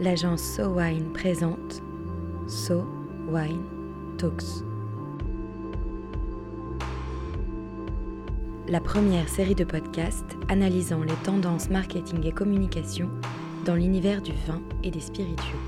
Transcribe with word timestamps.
l'agence 0.00 0.42
So 0.42 0.68
Wine 0.74 1.12
présente 1.12 1.82
So 2.48 2.84
Wine 3.28 3.62
Talks. 4.18 4.64
La 8.66 8.80
première 8.80 9.28
série 9.28 9.54
de 9.54 9.64
podcasts 9.64 10.36
analysant 10.48 11.02
les 11.02 11.14
tendances 11.22 11.70
marketing 11.70 12.26
et 12.26 12.32
communication 12.32 13.08
dans 13.64 13.76
l'univers 13.76 14.20
du 14.20 14.32
vin 14.46 14.62
et 14.82 14.90
des 14.90 15.00
spiritueux. 15.00 15.58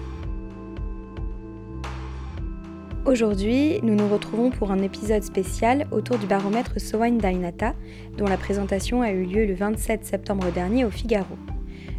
Aujourd'hui, 3.05 3.81
nous 3.83 3.95
nous 3.95 4.09
retrouvons 4.09 4.51
pour 4.51 4.73
un 4.73 4.83
épisode 4.83 5.23
spécial 5.23 5.87
autour 5.93 6.19
du 6.19 6.27
baromètre 6.27 6.81
So 6.81 6.99
Wine 6.99 7.19
Dainata, 7.19 7.75
dont 8.19 8.27
la 8.27 8.37
présentation 8.37 9.03
a 9.03 9.13
eu 9.13 9.25
lieu 9.25 9.47
le 9.47 9.55
27 9.55 10.05
septembre 10.05 10.51
dernier 10.51 10.85
au 10.85 10.91
Figaro. 10.91 11.37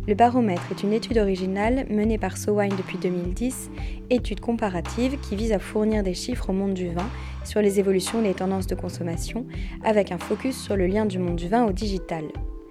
Le 0.07 0.15
baromètre 0.15 0.71
est 0.71 0.83
une 0.83 0.93
étude 0.93 1.17
originale 1.17 1.85
menée 1.89 2.17
par 2.17 2.37
Sowine 2.37 2.73
depuis 2.77 2.97
2010, 2.97 3.69
étude 4.09 4.39
comparative 4.39 5.19
qui 5.19 5.35
vise 5.35 5.51
à 5.51 5.59
fournir 5.59 6.01
des 6.01 6.13
chiffres 6.13 6.49
au 6.49 6.53
monde 6.53 6.73
du 6.73 6.87
vin 6.87 7.09
sur 7.43 7.61
les 7.61 7.81
évolutions 7.81 8.21
des 8.21 8.33
tendances 8.33 8.67
de 8.67 8.75
consommation, 8.75 9.45
avec 9.83 10.13
un 10.13 10.17
focus 10.17 10.57
sur 10.57 10.77
le 10.77 10.87
lien 10.87 11.05
du 11.05 11.19
monde 11.19 11.35
du 11.35 11.49
vin 11.49 11.65
au 11.65 11.73
digital. 11.73 12.23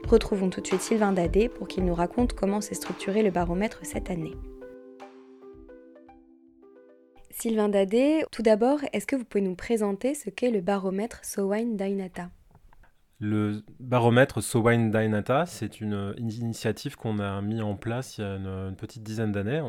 Retrouvons 0.09 0.49
tout 0.49 0.63
de 0.63 0.67
suite 0.67 0.81
Sylvain 0.81 1.13
Dadé 1.13 1.51
pour 1.51 1.69
qu'il 1.69 1.85
nous 1.85 1.95
raconte 1.95 2.33
comment 2.33 2.63
s'est 2.63 2.75
structuré 2.75 3.23
le 3.23 3.31
baromètre 3.31 3.81
cette 3.83 4.11
année. 4.11 4.35
Sylvain 7.31 7.69
Dadé, 7.69 8.25
tout 8.33 8.43
d'abord, 8.43 8.79
est-ce 8.95 9.07
que 9.07 9.15
vous 9.15 9.25
pouvez 9.27 9.45
nous 9.45 9.57
présenter 9.57 10.15
ce 10.15 10.31
qu'est 10.31 10.51
le 10.51 10.63
baromètre 10.63 11.23
Sowine 11.23 11.77
Dainata? 11.77 12.31
Le 13.19 13.63
baromètre 13.81 14.43
Sowine 14.43 14.91
Dainata, 14.91 15.47
c'est 15.47 15.81
une, 15.81 16.15
initiative 16.19 16.97
qu'on 16.97 17.19
a 17.19 17.41
mis 17.41 17.63
en 17.63 17.75
place 17.75 18.19
il 18.19 18.23
y 18.23 18.25
a 18.25 18.37
une, 18.37 18.77
petite 18.77 19.03
dizaine 19.03 19.33
d'années, 19.33 19.63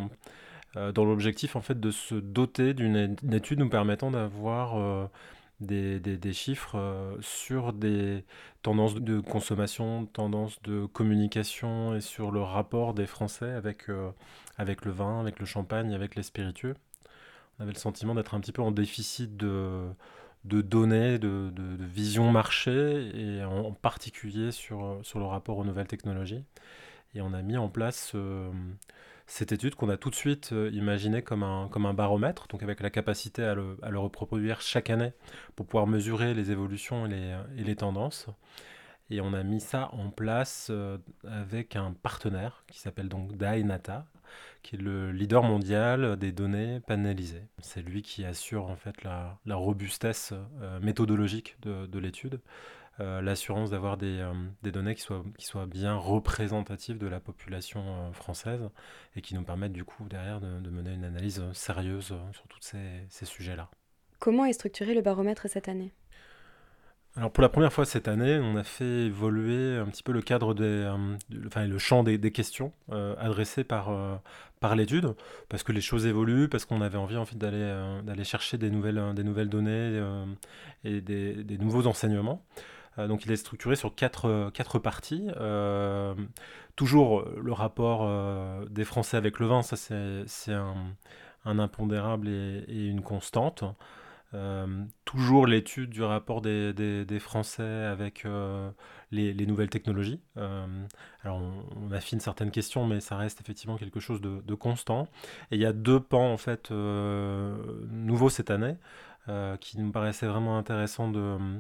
euh, 0.75 0.91
dans 0.91 1.05
l'objectif 1.05 1.55
en 1.55 1.61
fait 1.61 1.79
de 1.79 1.91
se 1.91 2.15
doter 2.15 2.73
d'une 2.73 3.15
étude 3.31 3.59
nous 3.59 3.69
permettant 3.69 4.11
d'avoir 4.11 4.77
euh, 4.77 5.07
des, 5.61 6.33
chiffres 6.33 6.77
euh, 6.77 7.15
sur 7.21 7.71
des 7.71 8.25
tendances 8.63 8.95
de 8.95 9.21
consommation, 9.21 10.05
tendances 10.07 10.61
de 10.63 10.85
communication 10.85 11.95
et 11.95 12.01
sur 12.01 12.31
le 12.31 12.41
rapport 12.41 12.93
des 12.93 13.05
Français 13.07 13.51
avec, 13.51 13.85
avec 14.57 14.83
le 14.83 14.91
vin, 14.91 15.21
avec 15.21 15.39
le 15.39 15.45
champagne, 15.45 15.93
avec 15.93 16.15
les 16.15 16.23
spiritueux. 16.23 16.75
On 17.59 17.63
avait 17.63 17.73
le 17.73 17.79
sentiment 17.79 18.13
d'être 18.13 18.35
un 18.35 18.41
petit 18.41 18.51
peu 18.51 18.61
en 18.61 18.71
déficit 18.71 19.37
de 19.37 19.87
de 20.47 20.61
données, 20.61 21.19
de, 21.19 21.51
vision 21.79 22.31
marché, 22.31 23.11
et 23.13 23.43
en, 23.43 23.71
particulier 23.73 24.51
sur, 24.51 24.99
sur 25.03 25.19
le 25.19 25.25
rapport 25.25 25.57
aux 25.57 25.65
nouvelles 25.65 25.87
technologies. 25.87 26.43
Et 27.15 27.21
on 27.21 27.33
a 27.33 27.41
mis 27.41 27.57
en 27.57 27.69
place 27.69 28.11
euh, 28.15 28.51
cette 29.25 29.51
étude 29.51 29.75
qu'on 29.75 29.89
a 29.89 29.97
tout 29.97 30.09
de 30.09 30.15
suite 30.15 30.51
euh, 30.53 30.69
imaginée 30.73 31.21
comme 31.21 31.43
un, 31.43 31.67
comme 31.69 31.85
un 31.85 31.93
baromètre, 31.93 32.47
donc 32.47 32.63
avec 32.63 32.81
la 32.81 32.89
capacité 32.89 33.43
à 33.43 33.55
le, 33.55 33.77
à 33.81 33.89
le 33.89 33.99
reproduire 33.99 34.61
chaque 34.61 34.89
année 34.89 35.13
pour 35.55 35.65
pouvoir 35.65 35.87
mesurer 35.87 36.33
les 36.33 36.51
évolutions 36.51 37.05
et 37.05 37.09
les, 37.09 37.37
et 37.57 37.63
les 37.63 37.75
tendances. 37.75 38.27
Et 39.09 39.21
on 39.21 39.33
a 39.33 39.43
mis 39.43 39.61
ça 39.61 39.89
en 39.93 40.09
place 40.09 40.67
euh, 40.69 40.97
avec 41.25 41.75
un 41.75 41.93
partenaire 41.93 42.63
qui 42.67 42.79
s'appelle 42.79 43.07
donc 43.07 43.37
Dainata, 43.37 44.05
qui 44.63 44.75
est 44.75 44.79
le 44.79 45.11
leader 45.11 45.43
mondial 45.43 46.17
des 46.17 46.31
données 46.31 46.79
panélisées. 46.81 47.43
C'est 47.61 47.81
lui 47.81 48.01
qui 48.01 48.25
assure 48.25 48.65
en 48.65 48.75
fait 48.75 49.03
la, 49.03 49.39
robustesse 49.47 50.33
euh, 50.61 50.79
méthodologique 50.79 51.57
de, 51.61 51.99
l'étude, 51.99 52.39
euh, 52.99 53.21
l'assurance 53.21 53.71
d'avoir 53.71 53.97
des, 53.97 54.23
données 54.63 54.95
qui 54.95 55.03
soient, 55.03 55.65
bien 55.67 55.95
représentatives 55.95 56.97
de 56.97 57.07
la 57.07 57.19
population 57.19 58.11
française 58.13 58.69
et 59.15 59.21
qui 59.21 59.35
nous 59.35 59.43
permettent 59.43 59.73
du 59.73 59.85
coup 59.85 60.07
derrière 60.09 60.41
de, 60.41 60.69
mener 60.69 60.93
une 60.93 61.05
analyse 61.05 61.43
sérieuse 61.53 62.13
sur 62.31 62.47
tous 62.47 62.59
ces 62.61 63.25
sujets-là. 63.25 63.69
Comment 64.19 64.45
est 64.45 64.53
structuré 64.53 64.95
le 64.95 65.01
baromètre 65.01 65.47
cette 65.47 65.69
année? 65.69 65.93
Alors 67.17 67.31
pour 67.31 67.41
la 67.41 67.49
première 67.49 67.73
fois 67.73 67.85
cette 67.85 68.07
année, 68.07 68.39
on 68.39 68.55
a 68.57 68.63
fait 68.63 69.05
évoluer 69.07 69.75
un 69.75 69.85
petit 69.85 70.03
peu 70.03 70.11
le 70.11 70.21
cadre 70.21 70.53
des, 70.53 70.63
euh, 70.63 71.17
enfin 71.47 71.65
le 71.65 71.79
champ 71.79 72.03
des, 72.03 72.19
questions 72.31 72.71
euh, 72.91 73.15
adressées 73.17 73.63
par 73.63 73.89
euh, 73.89 74.15
par 74.59 74.75
l'étude, 74.75 75.15
parce 75.49 75.63
que 75.63 75.71
les 75.71 75.81
choses 75.81 76.05
évoluent, 76.05 76.47
parce 76.47 76.65
qu'on 76.65 76.79
avait 76.79 76.97
envie 76.97 77.17
en 77.17 77.25
fait 77.25 77.35
d'aller 77.35 77.73
d'aller 78.03 78.23
chercher 78.23 78.59
des 78.59 78.69
nouvelles 78.69 79.13
des 79.15 79.23
nouvelles 79.23 79.49
données 79.49 79.99
et 80.83 81.01
des, 81.01 81.57
nouveaux 81.59 81.87
enseignements. 81.87 82.43
donc 82.97 83.25
il 83.25 83.31
est 83.31 83.35
structuré 83.37 83.75
sur 83.75 83.95
quatre 83.95 84.51
quatre 84.53 84.77
parties. 84.79 85.27
toujours 86.75 87.25
le 87.41 87.51
rapport 87.51 88.07
des 88.69 88.85
Français 88.85 89.17
avec 89.17 89.39
le 89.39 89.47
vin, 89.47 89.63
ça 89.63 89.75
c'est 89.75 90.53
un, 90.53 90.75
un 91.45 91.59
impondérable 91.59 92.27
et 92.29 92.87
une 92.87 93.01
constante. 93.01 93.63
Euh, 94.33 94.83
toujours 95.05 95.47
l'étude 95.47 95.89
du 95.89 96.03
rapport 96.03 96.41
des, 96.41 97.05
Français 97.19 97.63
avec 97.63 98.25
euh, 98.25 98.69
les, 99.11 99.33
les, 99.33 99.45
nouvelles 99.45 99.69
technologies. 99.69 100.21
Euh, 100.35 100.85
alors 101.23 101.41
on, 101.75 101.91
affine 101.91 102.19
certaines 102.19 102.51
questions, 102.51 102.85
mais 102.85 102.99
ça 102.99 103.15
reste 103.15 103.39
effectivement 103.39 103.77
quelque 103.77 103.99
chose 103.99 104.21
de, 104.21 104.55
constant. 104.55 105.07
Et 105.51 105.55
il 105.55 105.61
y 105.61 105.65
a 105.65 105.73
deux 105.73 105.99
pans 105.99 106.31
en 106.31 106.37
fait 106.37 106.71
nouveaux 106.71 108.29
cette 108.29 108.51
année. 108.51 108.75
qui 109.59 109.77
nous 109.79 109.91
paraissait 109.91 110.27
vraiment 110.27 110.57
intéressant 110.57 111.11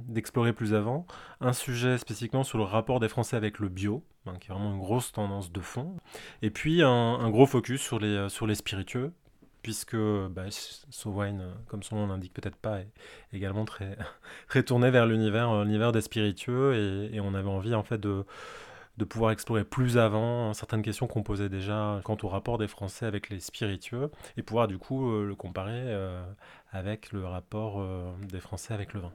d'explorer 0.07 0.53
plus 0.53 0.73
avant. 0.73 1.05
Un 1.41 1.53
sujet 1.53 1.97
spécifiquement 1.97 2.43
sur 2.43 2.57
le 2.57 2.63
rapport 2.63 2.99
des 2.99 3.09
Français 3.09 3.37
avec 3.37 3.59
le 3.59 3.69
bio, 3.69 4.03
hein, 4.25 4.33
qui 4.39 4.49
est 4.49 4.53
vraiment 4.53 4.71
une 4.71 4.79
grosse 4.79 5.11
tendance 5.11 5.51
de 5.51 5.61
fond. 5.61 5.97
Et 6.41 6.49
puis 6.49 6.81
un, 6.83 7.29
gros 7.29 7.45
focus 7.45 7.81
sur 7.81 7.99
les 7.99 8.55
spiritueux, 8.55 9.13
puisque 9.67 9.97
bah, 9.97 10.43
Wine, 11.03 11.43
comme 11.67 11.83
son 11.83 11.97
nom 11.97 12.07
l'indique 12.07 12.33
peut-être 12.33 12.55
pas, 12.55 12.79
est 12.79 12.87
également 13.33 13.65
très, 13.65 13.97
vers 14.55 15.05
l'univers, 15.05 15.49
euh, 15.51 15.65
l'univers 15.65 15.91
des 15.91 15.99
spiritueux, 15.99 17.09
et, 17.13 17.19
on 17.19 17.33
avait 17.33 17.49
envie 17.49 17.75
en 17.75 17.83
fait 17.83 17.97
de, 17.97 18.23
de 18.95 19.03
pouvoir 19.03 19.31
explorer 19.31 19.65
plus 19.65 19.97
avant 19.97 20.53
certaines 20.53 20.83
questions 20.83 21.05
qu'on 21.05 21.21
posait 21.21 21.49
déjà 21.49 21.99
quant 22.05 22.15
au 22.23 22.29
rapport 22.29 22.57
des 22.57 22.69
Français 22.69 23.05
avec 23.05 23.29
les 23.29 23.41
spiritueux, 23.41 24.09
et 24.37 24.41
pouvoir 24.41 24.69
du 24.69 24.77
coup 24.77 25.11
euh, 25.11 25.25
le 25.25 25.35
comparer 25.35 25.73
euh, 25.73 26.23
avec 26.71 27.11
le 27.11 27.25
rapport 27.25 27.85
des 28.21 28.39
Français 28.39 28.73
avec 28.73 28.93
le 28.93 29.01
vin. 29.01 29.11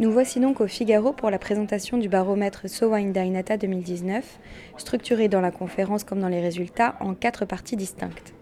Nous 0.00 0.10
voici 0.10 0.40
donc 0.40 0.62
au 0.62 0.66
Figaro 0.66 1.12
pour 1.12 1.28
la 1.28 1.38
présentation 1.38 1.98
du 1.98 2.08
baromètre 2.08 2.70
So 2.70 2.94
Wine 2.94 3.12
Dainata 3.12 3.58
2019, 3.58 4.40
structuré 4.78 5.28
dans 5.28 5.42
la 5.42 5.50
conférence 5.50 6.04
comme 6.04 6.20
dans 6.20 6.28
les 6.28 6.40
résultats 6.40 6.96
en 7.00 7.12
quatre 7.12 7.44
parties 7.44 7.76
distinctes. 7.76 8.32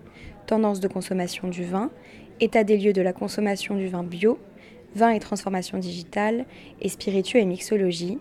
Tendance 0.46 0.78
de 0.78 0.86
consommation 0.86 1.48
du 1.48 1.64
vin, 1.64 1.90
état 2.38 2.62
des 2.62 2.78
lieux 2.78 2.92
de 2.92 3.02
la 3.02 3.12
consommation 3.12 3.74
du 3.74 3.88
vin 3.88 4.04
bio, 4.04 4.38
vin 4.94 5.10
et 5.10 5.18
transformation 5.18 5.78
digitale, 5.78 6.44
et 6.80 6.88
spiritueux 6.88 7.40
et 7.40 7.44
mixologie, 7.44 8.20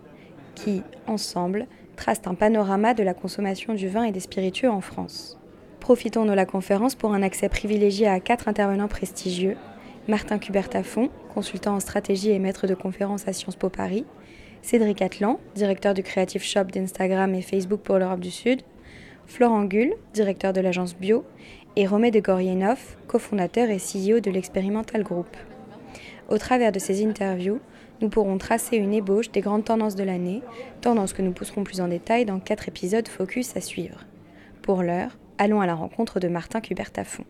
qui, 0.55 0.81
ensemble, 1.05 1.67
tracent 1.95 2.25
un 2.25 2.33
panorama 2.33 2.95
de 2.95 3.03
la 3.03 3.13
consommation 3.13 3.75
du 3.75 3.87
vin 3.87 4.05
et 4.05 4.11
des 4.11 4.19
spiritueux 4.19 4.71
en 4.71 4.81
France. 4.81 5.37
Profitons 5.79 6.25
de 6.25 6.33
la 6.33 6.47
conférence 6.47 6.95
pour 6.95 7.13
un 7.13 7.21
accès 7.21 7.49
privilégié 7.49 8.07
à 8.07 8.19
quatre 8.19 8.47
intervenants 8.47 8.87
prestigieux 8.87 9.57
Martin 10.07 10.39
Cubertafon, 10.39 11.09
consultant 11.33 11.75
en 11.75 11.79
stratégie 11.81 12.31
et 12.31 12.39
maître 12.39 12.65
de 12.65 12.75
conférences 12.75 13.27
à 13.27 13.33
Sciences 13.33 13.57
Po 13.57 13.67
Paris, 13.67 14.05
Cédric 14.61 15.01
Atlan, 15.01 15.37
directeur 15.53 15.93
du 15.93 16.01
Creative 16.01 16.41
Shop 16.41 16.63
d'Instagram 16.65 17.35
et 17.35 17.41
Facebook 17.41 17.81
pour 17.81 17.97
l'Europe 17.97 18.21
du 18.21 18.31
Sud, 18.31 18.61
Florent 19.25 19.65
Gull, 19.65 19.93
directeur 20.13 20.53
de 20.53 20.61
l'agence 20.61 20.95
Bio, 20.95 21.25
et 21.75 21.85
Romé 21.85 22.11
de 22.11 22.21
Gorienov, 22.21 22.95
cofondateur 23.07 23.69
et 23.69 23.79
CEO 23.79 24.21
de 24.21 24.31
l'Experimental 24.31 25.03
Group. 25.03 25.27
Au 26.29 26.37
travers 26.37 26.71
de 26.71 26.79
ces 26.79 27.05
interviews, 27.05 27.59
nous 28.01 28.07
pourrons 28.07 28.37
tracer 28.37 28.77
une 28.77 28.93
ébauche 28.93 29.31
des 29.31 29.41
grandes 29.41 29.65
tendances 29.65 29.95
de 29.95 30.03
l'année, 30.03 30.41
tendances 30.79 31.13
que 31.13 31.21
nous 31.21 31.33
pousserons 31.33 31.65
plus 31.65 31.81
en 31.81 31.89
détail 31.89 32.23
dans 32.23 32.39
quatre 32.39 32.69
épisodes 32.69 33.07
focus 33.09 33.57
à 33.57 33.61
suivre. 33.61 34.05
Pour 34.61 34.83
l'heure, 34.83 35.17
allons 35.37 35.59
à 35.59 35.65
la 35.65 35.75
rencontre 35.75 36.21
de 36.21 36.29
Martin 36.29 36.61
Cubertafon. 36.61 37.25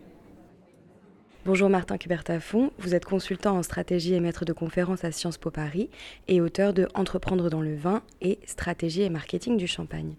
Bonjour 1.48 1.70
Martin 1.70 1.96
Cubertafon, 1.96 2.72
vous 2.78 2.94
êtes 2.94 3.06
consultant 3.06 3.56
en 3.56 3.62
stratégie 3.62 4.12
et 4.12 4.20
maître 4.20 4.44
de 4.44 4.52
conférences 4.52 5.02
à 5.04 5.12
Sciences 5.12 5.38
Po 5.38 5.50
Paris 5.50 5.88
et 6.28 6.42
auteur 6.42 6.74
de 6.74 6.88
Entreprendre 6.92 7.48
dans 7.48 7.62
le 7.62 7.74
vin 7.74 8.02
et 8.20 8.38
Stratégie 8.44 9.00
et 9.00 9.08
marketing 9.08 9.56
du 9.56 9.66
champagne. 9.66 10.16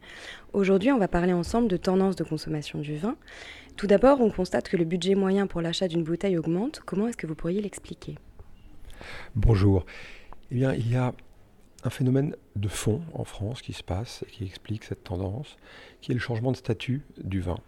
Aujourd'hui, 0.54 0.92
on 0.92 0.98
va 0.98 1.08
parler 1.08 1.31
ensemble 1.31 1.68
de 1.68 1.78
tendances 1.78 2.16
de 2.16 2.24
consommation 2.24 2.80
du 2.80 2.98
vin. 2.98 3.16
Tout 3.78 3.86
d'abord, 3.86 4.22
on 4.22 4.31
constate 4.31 4.70
que 4.70 4.76
le 4.76 4.86
budget 4.86 5.14
moyen 5.14 5.46
pour 5.46 5.62
l'achat 5.62 5.88
d'une 5.88 6.04
bouteille 6.04 6.36
augmente. 6.36 6.81
Comment 6.84 7.08
est-ce 7.08 7.18
que 7.18 7.28
vous 7.28 7.36
pourriez 7.36 7.62
l'expliquer? 7.62 8.16
Bonjour. 9.36 9.86
Eh 10.50 10.56
bien, 10.56 10.74
il 10.74 10.92
y 10.92 10.96
a 10.96 11.14
un 11.84 11.92
phénomène 11.92 12.36
de 12.56 12.68
fond 12.68 13.02
en 13.14 13.24
France 13.24 13.62
qui 13.62 13.74
se 13.74 13.84
passe 13.84 14.26
et 14.28 14.31
qui 14.31 14.46
explique 14.46 14.84
cette 14.84 15.04
tendance, 15.04 15.58
qui 16.02 16.10
est 16.10 16.16
le 16.16 16.20
changement 16.20 16.52
de 16.52 16.58
statut 16.58 17.04
du 17.24 17.40
vin 17.40 17.60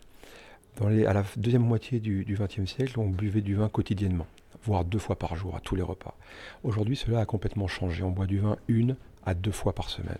à 0.79 1.13
la 1.13 1.23
deuxième 1.37 1.63
moitié 1.63 1.99
du 1.99 2.37
XXe 2.39 2.69
siècle, 2.69 2.99
on 2.99 3.07
buvait 3.07 3.41
du 3.41 3.55
vin 3.55 3.69
quotidiennement, 3.69 4.27
voire 4.63 4.85
deux 4.85 4.99
fois 4.99 5.17
par 5.17 5.35
jour 5.35 5.55
à 5.55 5.59
tous 5.59 5.75
les 5.75 5.81
repas. 5.81 6.17
Aujourd'hui, 6.63 6.95
cela 6.95 7.19
a 7.19 7.25
complètement 7.25 7.67
changé. 7.67 8.03
On 8.03 8.11
boit 8.11 8.25
du 8.25 8.39
vin 8.39 8.57
une 8.67 8.95
à 9.25 9.33
deux 9.33 9.51
fois 9.51 9.73
par 9.73 9.89
semaine. 9.89 10.17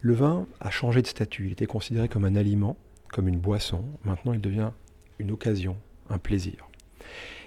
Le 0.00 0.14
vin 0.14 0.46
a 0.60 0.70
changé 0.70 1.02
de 1.02 1.06
statut. 1.06 1.46
Il 1.46 1.52
était 1.52 1.66
considéré 1.66 2.08
comme 2.08 2.24
un 2.24 2.34
aliment, 2.34 2.76
comme 3.12 3.28
une 3.28 3.38
boisson. 3.38 3.84
Maintenant, 4.04 4.32
il 4.32 4.40
devient 4.40 4.70
une 5.18 5.30
occasion, 5.30 5.76
un 6.10 6.18
plaisir. 6.18 6.68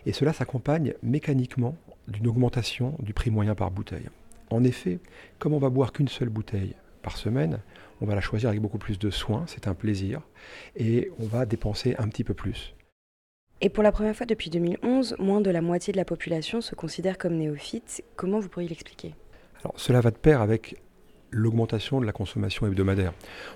Et 0.06 0.14
cela 0.14 0.32
s'accompagne 0.32 0.94
mécaniquement 1.04 1.76
d'une 2.08 2.28
augmentation 2.28 2.96
du 3.00 3.14
prix 3.14 3.32
moyen 3.32 3.56
par 3.56 3.72
bouteille. 3.72 4.10
En 4.52 4.64
effet, 4.64 5.00
comme 5.40 5.54
on 5.54 5.60
va 5.60 5.70
boire 5.70 5.92
qu'une 5.92 6.08
seule 6.08 6.30
bouteille 6.30 6.76
par 7.06 7.18
semaine, 7.18 7.60
on 8.02 8.08
va 8.08 8.16
la 8.16 8.22
choisir 8.22 8.50
avec 8.50 8.60
beaucoup 8.60 8.80
plus 8.80 8.98
de 8.98 9.12
soin, 9.12 9.44
c'est 9.46 9.68
un 9.68 9.76
plaisir, 9.76 10.22
et 10.76 11.12
on 11.20 11.28
va 11.28 11.46
dépenser 11.46 11.96
un 12.00 12.08
petit 12.08 12.24
peu 12.24 12.34
plus. 12.34 12.74
Et 13.62 13.70
pour 13.70 13.84
la 13.84 13.92
première 13.92 14.16
fois 14.16 14.26
depuis 14.26 14.50
2011, 14.50 15.16
moins 15.20 15.40
de 15.40 15.52
la 15.52 15.62
moitié 15.62 15.94
de 15.94 15.98
la 15.98 16.04
population 16.04 16.62
se 16.62 16.74
considère 16.74 17.20
comme 17.20 17.36
néophyte. 17.36 18.04
Comment 18.16 18.40
vous 18.40 18.50
pourriez 18.50 18.68
l'expliquer? 18.68 19.14
Alors, 19.60 19.74
Cela 19.78 20.02
va 20.02 20.10
de 20.10 20.18
pair 20.18 20.42
avec 20.42 20.82
l'augmentation 21.30 22.02
de 22.02 22.08
la 22.08 22.12
consommation 22.12 22.66
hebdomadaire. 22.66 23.14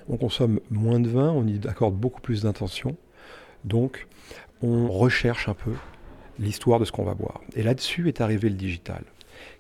On 0.07 0.17
consomme 0.17 0.59
moins 0.69 0.99
de 0.99 1.09
vin, 1.09 1.31
on 1.31 1.47
y 1.47 1.59
accorde 1.67 1.95
beaucoup 1.95 2.21
plus 2.21 2.43
d'intention, 2.43 2.95
donc 3.63 4.07
on 4.61 4.89
recherche 4.89 5.49
un 5.49 5.55
peu 5.55 5.73
l'histoire 6.37 6.79
de 6.79 6.85
ce 6.85 6.91
qu'on 6.91 7.03
va 7.03 7.15
boire. 7.15 7.41
Et 7.55 7.63
là-dessus 7.63 8.07
est 8.09 8.21
arrivé 8.21 8.47
le 8.47 8.55
digital 8.55 9.03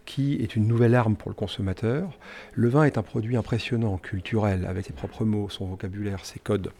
qui 0.05 0.35
est 0.35 0.55
une 0.55 0.67
nouvelle 0.67 0.95
arme 0.95 1.15
pour 1.15 1.29
le 1.29 1.35
consommateur. 1.35 2.17
Le 2.53 2.69
vin 2.69 2.83
est 2.83 2.97
un 2.97 3.03
produit 3.03 3.37
impressionnant, 3.37 3.97
culturel, 3.97 4.65
avec 4.65 4.85
ses 4.85 4.93
propres 4.93 5.25
mots, 5.25 5.49
son 5.49 5.67
vocabulaire, 5.67 6.25
ses 6.25 6.39
codes 6.39 6.71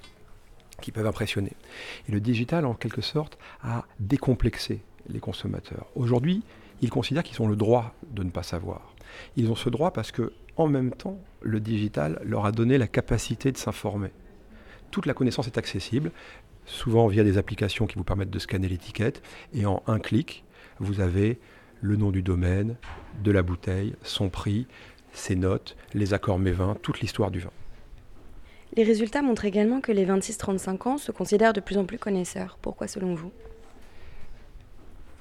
qui 0.81 0.91
peuvent 0.91 1.07
impressionner. 1.07 1.51
Et 2.07 2.11
le 2.11 2.19
digital, 2.19 2.65
en 2.65 2.73
quelque 2.73 3.01
sorte, 3.01 3.37
a 3.61 3.85
décomplexé 3.99 4.81
les 5.09 5.19
consommateurs. 5.19 5.87
Aujourd'hui, 5.95 6.43
ils 6.81 6.89
considèrent 6.89 7.23
qu'ils 7.23 7.41
ont 7.41 7.47
le 7.47 7.55
droit 7.55 7.93
de 8.11 8.23
ne 8.23 8.29
pas 8.29 8.43
savoir. 8.43 8.93
Ils 9.35 9.51
ont 9.51 9.55
ce 9.55 9.69
droit 9.69 9.91
parce 9.91 10.11
que, 10.11 10.31
en 10.55 10.67
même 10.67 10.91
temps, 10.91 11.19
le 11.41 11.59
digital 11.59 12.19
leur 12.23 12.45
a 12.45 12.51
donné 12.51 12.77
la 12.77 12.87
capacité 12.87 13.51
de 13.51 13.57
s'informer. 13.57 14.11
Toute 14.91 15.05
la 15.05 15.13
connaissance 15.13 15.47
est 15.47 15.57
accessible, 15.57 16.11
souvent 16.65 17.07
via 17.07 17.23
des 17.23 17.37
applications 17.37 17.87
qui 17.87 17.95
vous 17.95 18.03
permettent 18.03 18.29
de 18.29 18.39
scanner 18.39 18.67
l'étiquette, 18.67 19.21
et 19.53 19.65
en 19.65 19.83
un 19.87 19.99
clic, 19.99 20.43
vous 20.79 20.99
avez 20.99 21.39
le 21.81 21.95
nom 21.95 22.11
du 22.11 22.21
domaine, 22.21 22.75
de 23.23 23.31
la 23.31 23.41
bouteille, 23.41 23.95
son 24.03 24.29
prix, 24.29 24.67
ses 25.13 25.35
notes, 25.35 25.75
les 25.93 26.13
accords 26.13 26.39
mévins, 26.39 26.77
toute 26.81 26.99
l'histoire 26.99 27.31
du 27.31 27.39
vin. 27.39 27.51
Les 28.75 28.83
résultats 28.83 29.21
montrent 29.21 29.45
également 29.45 29.81
que 29.81 29.91
les 29.91 30.05
26-35 30.05 30.87
ans 30.87 30.97
se 30.97 31.11
considèrent 31.11 31.53
de 31.53 31.59
plus 31.59 31.77
en 31.77 31.85
plus 31.85 31.97
connaisseurs. 31.97 32.57
Pourquoi 32.61 32.87
selon 32.87 33.15
vous? 33.15 33.31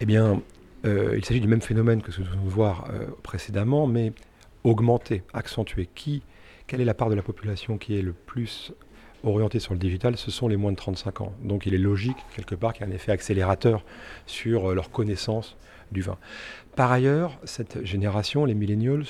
Eh 0.00 0.06
bien, 0.06 0.42
euh, 0.84 1.14
il 1.16 1.24
s'agit 1.24 1.40
du 1.40 1.48
même 1.48 1.62
phénomène 1.62 2.02
que 2.02 2.12
ce 2.12 2.18
que 2.18 2.22
nous 2.22 2.30
venons 2.30 2.44
de 2.44 2.50
voir 2.50 2.90
euh, 2.90 3.06
précédemment, 3.22 3.86
mais 3.86 4.12
augmenté, 4.64 5.22
accentué. 5.32 5.88
Qui, 5.94 6.22
quelle 6.66 6.80
est 6.80 6.84
la 6.84 6.94
part 6.94 7.08
de 7.08 7.14
la 7.14 7.22
population 7.22 7.78
qui 7.78 7.98
est 7.98 8.02
le 8.02 8.12
plus 8.12 8.72
orientée 9.24 9.60
sur 9.60 9.72
le 9.72 9.78
digital? 9.78 10.16
Ce 10.16 10.30
sont 10.30 10.46
les 10.46 10.56
moins 10.56 10.72
de 10.72 10.76
35 10.76 11.22
ans. 11.22 11.32
Donc 11.42 11.64
il 11.64 11.74
est 11.74 11.78
logique, 11.78 12.18
quelque 12.36 12.54
part, 12.54 12.74
qu'il 12.74 12.86
y 12.86 12.88
ait 12.88 12.92
un 12.92 12.94
effet 12.94 13.12
accélérateur 13.12 13.82
sur 14.26 14.70
euh, 14.70 14.74
leur 14.74 14.90
connaissance 14.90 15.56
du 15.92 16.02
vin. 16.02 16.18
Par 16.76 16.92
ailleurs, 16.92 17.38
cette 17.44 17.84
génération, 17.84 18.44
les 18.44 18.54
millennials, 18.54 19.04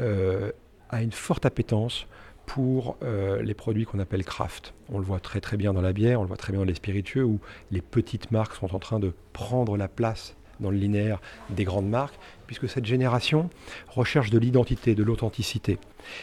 euh, 0.00 0.52
a 0.90 1.02
une 1.02 1.12
forte 1.12 1.46
appétence 1.46 2.06
pour 2.46 2.96
euh, 3.02 3.42
les 3.42 3.54
produits 3.54 3.84
qu'on 3.84 3.98
appelle 3.98 4.24
craft. 4.24 4.72
On 4.88 4.98
le 4.98 5.04
voit 5.04 5.20
très 5.20 5.40
très 5.40 5.58
bien 5.58 5.74
dans 5.74 5.82
la 5.82 5.92
bière, 5.92 6.18
on 6.18 6.22
le 6.22 6.28
voit 6.28 6.38
très 6.38 6.52
bien 6.52 6.60
dans 6.60 6.66
les 6.66 6.74
spiritueux, 6.74 7.24
où 7.24 7.40
les 7.70 7.82
petites 7.82 8.30
marques 8.30 8.54
sont 8.54 8.74
en 8.74 8.78
train 8.78 8.98
de 8.98 9.12
prendre 9.34 9.76
la 9.76 9.86
place 9.86 10.34
dans 10.60 10.70
le 10.70 10.78
linéaire 10.78 11.20
des 11.50 11.64
grandes 11.64 11.88
marques, 11.88 12.18
puisque 12.46 12.68
cette 12.68 12.86
génération 12.86 13.50
recherche 13.86 14.30
de 14.30 14.38
l'identité, 14.38 14.94
de 14.94 15.02
l'authenticité. 15.02 15.78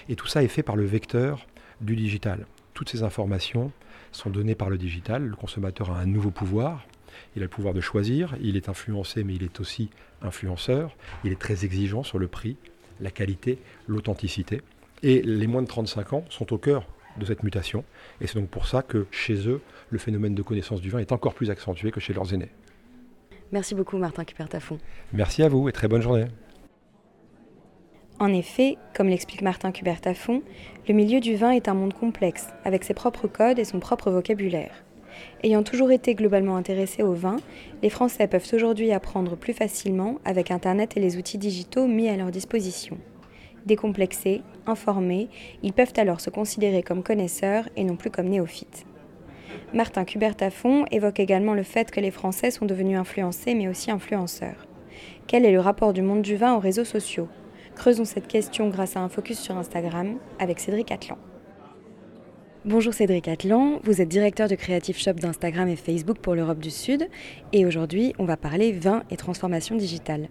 Et 0.10 0.16
tout 0.16 0.28
ça 0.28 0.44
est 0.44 0.48
fait 0.48 0.64
par 0.64 0.76
le 0.76 0.84
vecteur 0.84 1.46
du 1.80 1.96
digital. 1.96 2.48
Toutes 2.74 2.90
ces 2.90 3.04
informations 3.04 3.72
sont 4.12 4.30
données 4.30 4.56
par 4.56 4.70
le 4.70 4.78
digital. 4.78 5.24
Le 5.24 5.36
consommateur 5.36 5.92
a 5.92 6.00
un 6.00 6.06
nouveau 6.06 6.32
pouvoir, 6.32 6.86
il 7.36 7.42
a 7.42 7.46
le 7.46 7.50
pouvoir 7.50 7.74
de 7.74 7.82
choisir, 7.82 8.36
il 8.42 8.58
est 8.58 8.70
influencé, 8.70 9.24
mais 9.24 9.36
il 9.36 9.44
est 9.44 9.60
aussi 9.60 9.90
influenceur. 10.22 10.96
Il 11.24 11.32
est 11.32 11.40
très 11.40 11.66
exigeant 11.66 12.04
sur 12.04 12.20
le 12.20 12.28
prix, 12.28 12.58
la 13.00 13.12
qualité, 13.12 13.60
l'authenticité. 13.88 14.62
Et 15.04 15.22
les 15.22 15.48
moins 15.48 15.62
de 15.62 15.68
35 15.68 16.14
ans 16.14 16.26
sont 16.30 16.54
au 16.54 16.58
cœur 16.58 16.88
de 17.18 17.26
cette 17.26 17.44
mutation. 17.44 17.84
Et 18.22 18.28
c'est 18.28 18.40
donc 18.40 18.50
pour 18.50 18.68
ça 18.68 18.82
que 18.82 19.06
chez 19.12 19.48
eux, 19.48 19.62
le 19.90 19.98
phénomène 19.98 20.36
de 20.36 20.42
connaissance 20.42 20.82
du 20.82 20.90
vin 20.90 21.00
est 21.00 21.12
encore 21.12 21.34
plus 21.34 21.50
accentué 21.50 21.92
que 21.92 22.00
chez 22.00 22.14
leurs 22.14 22.34
aînés. 22.34 22.50
Merci 23.52 23.76
beaucoup 23.76 23.98
Martin 23.98 24.26
Cupertafon. 24.26 24.80
Merci 25.14 25.44
à 25.44 25.50
vous 25.50 25.70
et 25.70 25.72
très 25.72 25.88
bonne 25.88 26.02
journée. 26.02 26.28
En 28.18 28.32
effet, 28.34 28.78
comme 28.96 29.10
l'explique 29.10 29.42
Martin 29.42 29.72
Cubertafon, 29.72 30.42
le 30.88 30.94
milieu 30.94 31.20
du 31.20 31.36
vin 31.36 31.52
est 31.52 31.68
un 31.68 31.74
monde 31.74 31.94
complexe, 31.94 32.48
avec 32.64 32.86
ses 32.86 32.94
propres 32.94 33.28
codes 33.28 33.60
et 33.60 33.66
son 33.66 33.82
propre 33.82 34.10
vocabulaire. 34.10 34.85
Ayant 35.44 35.64
toujours 35.64 35.92
été 35.92 36.16
globalement 36.16 36.58
intéressés 36.58 37.04
au 37.04 37.14
vin, 37.14 37.38
les 37.84 37.90
Français 37.90 38.28
peuvent 38.28 38.50
aujourd'hui 38.54 38.92
apprendre 38.92 39.36
plus 39.36 39.54
facilement 39.54 40.16
avec 40.26 40.52
Internet 40.52 40.98
et 40.98 41.00
les 41.00 41.18
outils 41.18 41.38
digitaux 41.38 41.88
mis 41.88 42.10
à 42.10 42.18
leur 42.18 42.32
disposition. 42.32 42.98
Décomplexés, 43.66 44.42
informés, 44.68 45.28
ils 45.64 45.74
peuvent 45.74 45.94
alors 45.98 46.22
se 46.22 46.30
considérer 46.30 46.84
comme 46.84 47.04
connaisseurs 47.04 47.68
et 47.76 47.84
non 47.84 47.96
plus 47.96 48.12
comme 48.12 48.30
néophytes. 48.30 48.86
Martin 49.74 50.06
Cubertafon 50.06 50.86
évoque 50.92 51.20
également 51.20 51.54
le 51.54 51.64
fait 51.64 51.92
que 51.92 52.00
les 52.00 52.12
Français 52.12 52.52
sont 52.52 52.66
devenus 52.66 52.98
influencés 52.98 53.56
mais 53.56 53.68
aussi 53.68 53.92
influenceurs. 53.92 54.68
Quel 55.28 55.46
est 55.46 55.52
le 55.52 55.60
rapport 55.60 55.94
du 55.94 56.02
monde 56.02 56.22
du 56.22 56.36
vin 56.36 56.56
aux 56.56 56.60
réseaux 56.60 56.86
sociaux? 56.86 57.28
Creusons 57.76 58.06
cette 58.06 58.28
question 58.28 58.70
grâce 58.70 58.96
à 58.96 59.02
un 59.02 59.10
focus 59.10 59.40
sur 59.40 59.58
Instagram 59.58 60.18
avec 60.40 60.60
Cédric 60.60 60.92
Atlan. 60.92 61.18
Bonjour 62.68 62.96
Cédric 62.96 63.28
Atlan, 63.28 63.80
vous 63.84 64.02
êtes 64.02 64.10
directeur 64.10 64.48
de 64.48 64.56
Creative 64.56 64.98
Shop 64.98 65.14
d'Instagram 65.14 65.68
et 65.68 65.76
Facebook 65.76 66.18
pour 66.18 66.34
l'Europe 66.34 66.58
du 66.58 66.72
Sud 66.72 67.08
et 67.54 67.64
aujourd'hui 67.64 68.16
on 68.18 68.26
va 68.26 68.38
parler 68.38 68.72
vin 68.72 69.04
et 69.12 69.18
transformation 69.18 69.76
digitale. 69.76 70.30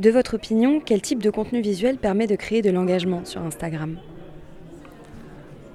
De 0.00 0.10
votre 0.10 0.34
opinion, 0.34 0.80
quel 0.84 1.00
type 1.00 1.22
de 1.22 1.30
contenu 1.30 1.60
visuel 1.60 1.96
permet 1.96 2.26
de 2.26 2.34
créer 2.34 2.60
de 2.60 2.70
l'engagement 2.70 3.24
sur 3.24 3.42
Instagram? 3.42 4.00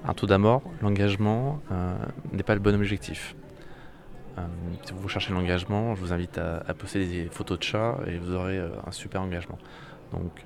Alors 0.04 0.14
tout 0.16 0.26
d'abord, 0.26 0.60
l'engagement 0.82 1.62
euh, 1.72 1.96
n'est 2.30 2.42
pas 2.42 2.52
le 2.52 2.60
bon 2.60 2.74
objectif. 2.74 3.34
Euh, 4.36 4.42
si 4.84 4.92
vous 4.92 5.08
cherchez 5.08 5.32
l'engagement, 5.32 5.94
je 5.94 6.02
vous 6.02 6.12
invite 6.12 6.36
à, 6.36 6.74
poster 6.74 7.06
des 7.06 7.28
photos 7.30 7.58
de 7.58 7.64
chats 7.64 7.98
et 8.06 8.18
vous 8.18 8.34
aurez 8.34 8.58
euh, 8.58 8.68
un 8.86 8.92
super 8.92 9.22
engagement. 9.22 9.56
Donc, 10.12 10.44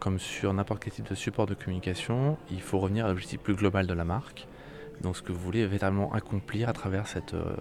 comme 0.00 0.18
sur 0.18 0.52
n'importe 0.52 0.84
quel 0.84 0.92
type 0.92 1.08
de 1.08 1.14
support 1.14 1.46
de 1.46 1.54
communication, 1.54 2.36
il 2.50 2.60
faut 2.60 2.78
revenir 2.78 3.06
à 3.06 3.08
l'objectif 3.08 3.40
plus 3.40 3.54
global 3.54 3.86
de 3.86 3.94
la 3.94 4.04
marque 4.04 4.46
donc 5.02 5.16
ce 5.16 5.22
que 5.22 5.32
vous 5.32 5.40
voulez 5.40 5.66
véritablement 5.66 6.12
accomplir 6.12 6.68
à 6.68 6.72
travers 6.72 7.06
cette 7.06 7.34
euh, 7.34 7.54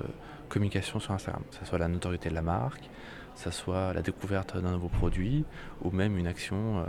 communication 0.48 1.00
sur 1.00 1.12
Instagram, 1.12 1.44
que 1.50 1.58
ce 1.58 1.66
soit 1.66 1.80
la 1.80 1.88
notoriété 1.88 2.30
de 2.30 2.36
la 2.36 2.42
marque, 2.42 2.84
que 2.84 3.42
ce 3.42 3.52
soit 3.52 3.94
la 3.94 4.02
découverte 4.02 4.58
d'un 4.58 4.72
nouveau 4.72 4.90
produit, 4.90 5.44
ou 5.82 5.92
même 5.92 6.18
une 6.18 6.28
action 6.28 6.80
euh, 6.80 6.86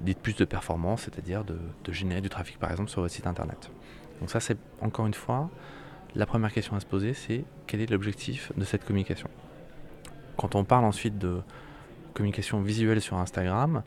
dite 0.00 0.18
plus 0.18 0.34
de 0.34 0.44
performance, 0.44 1.02
c'est-à-dire 1.02 1.44
de, 1.44 1.58
générer 1.92 2.20
du 2.20 2.30
trafic 2.30 2.58
par 2.58 2.70
exemple 2.70 2.88
sur 2.88 3.02
votre 3.02 3.12
site 3.12 3.26
internet. 3.26 3.70
Donc 4.20 4.30
ça 4.30 4.40
c'est 4.40 4.56
encore 4.80 5.06
une 5.06 5.14
fois, 5.14 5.50
la 6.14 6.26
première 6.26 6.52
question 6.52 6.76
à 6.76 6.80
se 6.80 6.86
poser, 6.86 7.12
c'est 7.12 7.44
quel 7.66 7.80
est 7.80 7.90
l'objectif 7.90 8.52
de 8.56 8.64
cette 8.64 8.84
communication? 8.84 9.28
Quand 10.36 10.54
on 10.54 10.64
parle 10.64 10.84
ensuite 10.84 11.18
de 11.18 11.42
communication 12.14 12.62
visuelle 12.62 13.00
sur 13.00 13.18
Instagram, 13.18 13.82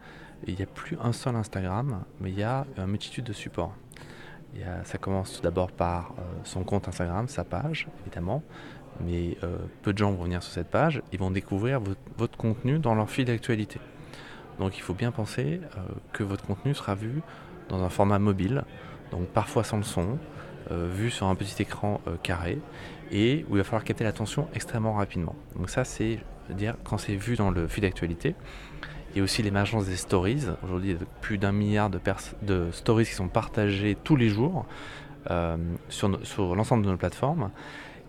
il 0.46 0.56
n'y 0.56 0.62
a 0.62 0.68
plus 0.68 0.98
un 1.02 1.14
seul 1.14 1.36
Instagram, 1.36 2.04
mais 2.20 2.30
il 2.30 2.38
y 2.38 2.44
a 2.44 2.66
une 2.78 2.86
multitude 2.86 3.24
de 3.24 3.34
supports 3.34 3.74
ça 4.84 4.98
commence 4.98 5.34
tout 5.34 5.42
d'abord 5.42 5.72
par 5.72 6.14
euh, 6.18 6.22
son 6.44 6.64
compte 6.64 6.88
Instagram, 6.88 7.28
sa 7.28 7.44
page, 7.44 7.88
évidemment. 8.06 8.44
Mais 9.04 9.38
euh, 9.44 9.58
peu 9.82 9.94
de 9.94 9.98
gens 9.98 10.12
vont 10.12 10.24
venir 10.24 10.44
sur 10.44 10.54
cette 10.54 10.70
page, 10.70 11.02
ils 11.12 11.20
vont 11.20 11.32
découvrir 11.32 11.82
votre, 12.18 12.38
contenu 12.38 12.78
dans 12.78 12.94
leur 12.94 13.10
fil 13.10 13.26
d'actualité. 13.26 13.80
Donc 14.60 14.78
il 14.78 14.82
faut 14.82 14.94
bien 14.94 15.12
penser 15.12 15.62
euh, 15.64 15.80
que 16.12 16.24
votre 16.24 16.46
contenu 16.46 16.76
sera 16.76 16.94
vu 16.94 17.22
dans 17.70 17.84
un 17.84 17.90
format 17.90 18.20
mobile, 18.20 18.64
donc 19.12 19.28
parfois 19.28 19.64
sans 19.64 19.78
le 19.78 19.84
son, 19.84 20.20
vu 20.70 21.12
sur 21.12 21.28
un 21.28 21.36
petit 21.36 21.62
écran 21.62 22.00
carré, 22.24 22.60
et 23.12 23.46
où 23.50 23.56
il 23.56 23.58
va 23.58 23.64
falloir 23.64 23.84
capter 23.84 24.04
l'attention 24.04 24.48
extrêmement 24.54 24.94
rapidement. 24.94 25.36
Donc 25.56 25.70
ça 25.70 25.84
c'est 25.84 26.20
dire 26.50 26.76
quand 26.84 26.98
c'est 26.98 27.16
vu 27.16 27.36
dans 27.36 27.52
le 27.52 27.68
fil 27.68 27.82
d'actualité, 27.82 28.36
il 29.14 29.18
y 29.18 29.22
a 29.22 29.24
aussi 29.24 29.44
l'émergence 29.44 29.86
des 29.86 29.96
stories. 29.96 30.44
Aujourd'hui, 30.64 30.90
il 30.90 30.94
y 30.94 30.98
a 30.98 31.06
plus 31.22 31.38
d'un 31.38 31.52
milliard 31.52 31.90
de, 31.90 32.00
de, 32.42 32.72
stories 32.72 33.06
qui 33.06 33.14
sont 33.14 33.28
partagées 33.28 33.96
tous 34.04 34.16
les 34.16 34.30
jours 34.30 34.66
euh, 35.30 35.58
sur, 35.90 36.10
l'ensemble 36.56 36.84
de 36.84 36.90
nos 36.90 36.98
plateformes. 36.98 37.52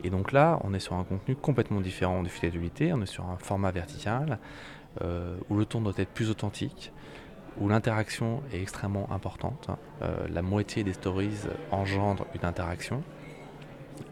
Et 0.03 0.11
donc 0.11 0.33
là, 0.33 0.59
on 0.65 0.73
est 0.73 0.81
sur 0.81 0.95
un 0.95 1.05
contenu 1.05 1.37
complètement 1.37 1.81
différent 1.81 2.23
du 2.23 2.31
fidélité. 2.31 2.93
On 2.95 3.03
est 3.03 3.07
sur 3.07 3.27
un 3.27 3.37
format 3.37 3.71
vertical 3.71 4.39
euh, 5.03 5.37
où 5.51 5.57
le 5.57 5.67
ton 5.67 5.83
doit 5.83 5.93
être 5.99 6.09
plus 6.09 6.31
authentique, 6.31 6.91
où 7.59 7.69
l'interaction 7.69 8.43
est 8.53 8.63
extrêmement 8.63 9.13
importante. 9.13 9.69
Euh, 10.01 10.27
la 10.33 10.41
moitié 10.41 10.85
des 10.85 10.95
stories 10.95 11.37
engendre 11.71 12.27
une 12.35 12.47
interaction 12.47 13.03